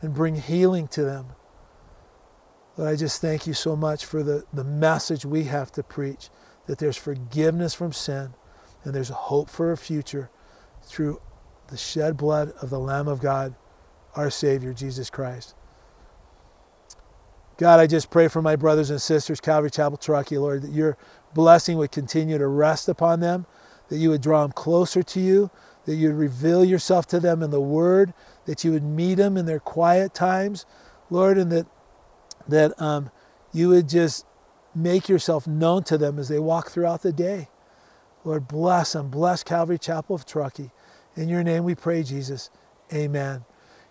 [0.00, 1.26] and bring healing to them.
[2.76, 6.28] Lord, I just thank you so much for the, the message we have to preach
[6.66, 8.34] that there's forgiveness from sin
[8.82, 10.30] and there's hope for a future
[10.82, 11.20] through
[11.68, 13.54] the shed blood of the Lamb of God,
[14.16, 15.54] our Savior, Jesus Christ.
[17.56, 20.96] God, I just pray for my brothers and sisters, Calvary Chapel Truckee, Lord, that your
[21.32, 23.46] blessing would continue to rest upon them,
[23.88, 25.50] that you would draw them closer to you,
[25.84, 28.12] that you would reveal yourself to them in the Word,
[28.46, 30.66] that you would meet them in their quiet times,
[31.10, 31.66] Lord, and that
[32.48, 33.10] that um,
[33.52, 34.26] you would just
[34.74, 37.48] make yourself known to them as they walk throughout the day.
[38.24, 39.10] Lord, bless them.
[39.10, 40.70] Bless Calvary Chapel of Truckee.
[41.16, 42.50] In your name we pray, Jesus.
[42.92, 43.44] Amen.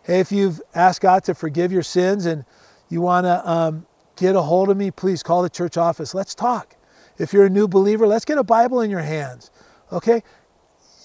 [0.03, 2.43] Hey, if you've asked God to forgive your sins and
[2.89, 3.85] you want to um,
[4.17, 6.13] get a hold of me, please call the church office.
[6.13, 6.75] Let's talk.
[7.17, 9.51] If you're a new believer, let's get a Bible in your hands.
[9.91, 10.23] Okay?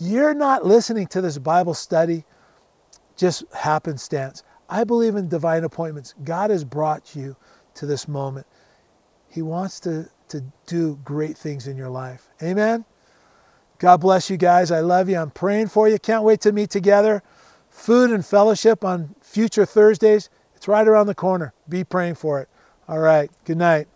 [0.00, 2.24] You're not listening to this Bible study
[3.16, 4.42] just happenstance.
[4.68, 6.14] I believe in divine appointments.
[6.24, 7.36] God has brought you
[7.74, 8.46] to this moment.
[9.30, 12.28] He wants to, to do great things in your life.
[12.42, 12.84] Amen.
[13.78, 14.70] God bless you guys.
[14.70, 15.16] I love you.
[15.16, 15.98] I'm praying for you.
[15.98, 17.22] Can't wait to meet together.
[17.70, 20.30] Food and fellowship on future Thursdays.
[20.56, 21.54] It's right around the corner.
[21.68, 22.48] Be praying for it.
[22.88, 23.30] All right.
[23.44, 23.86] Good night.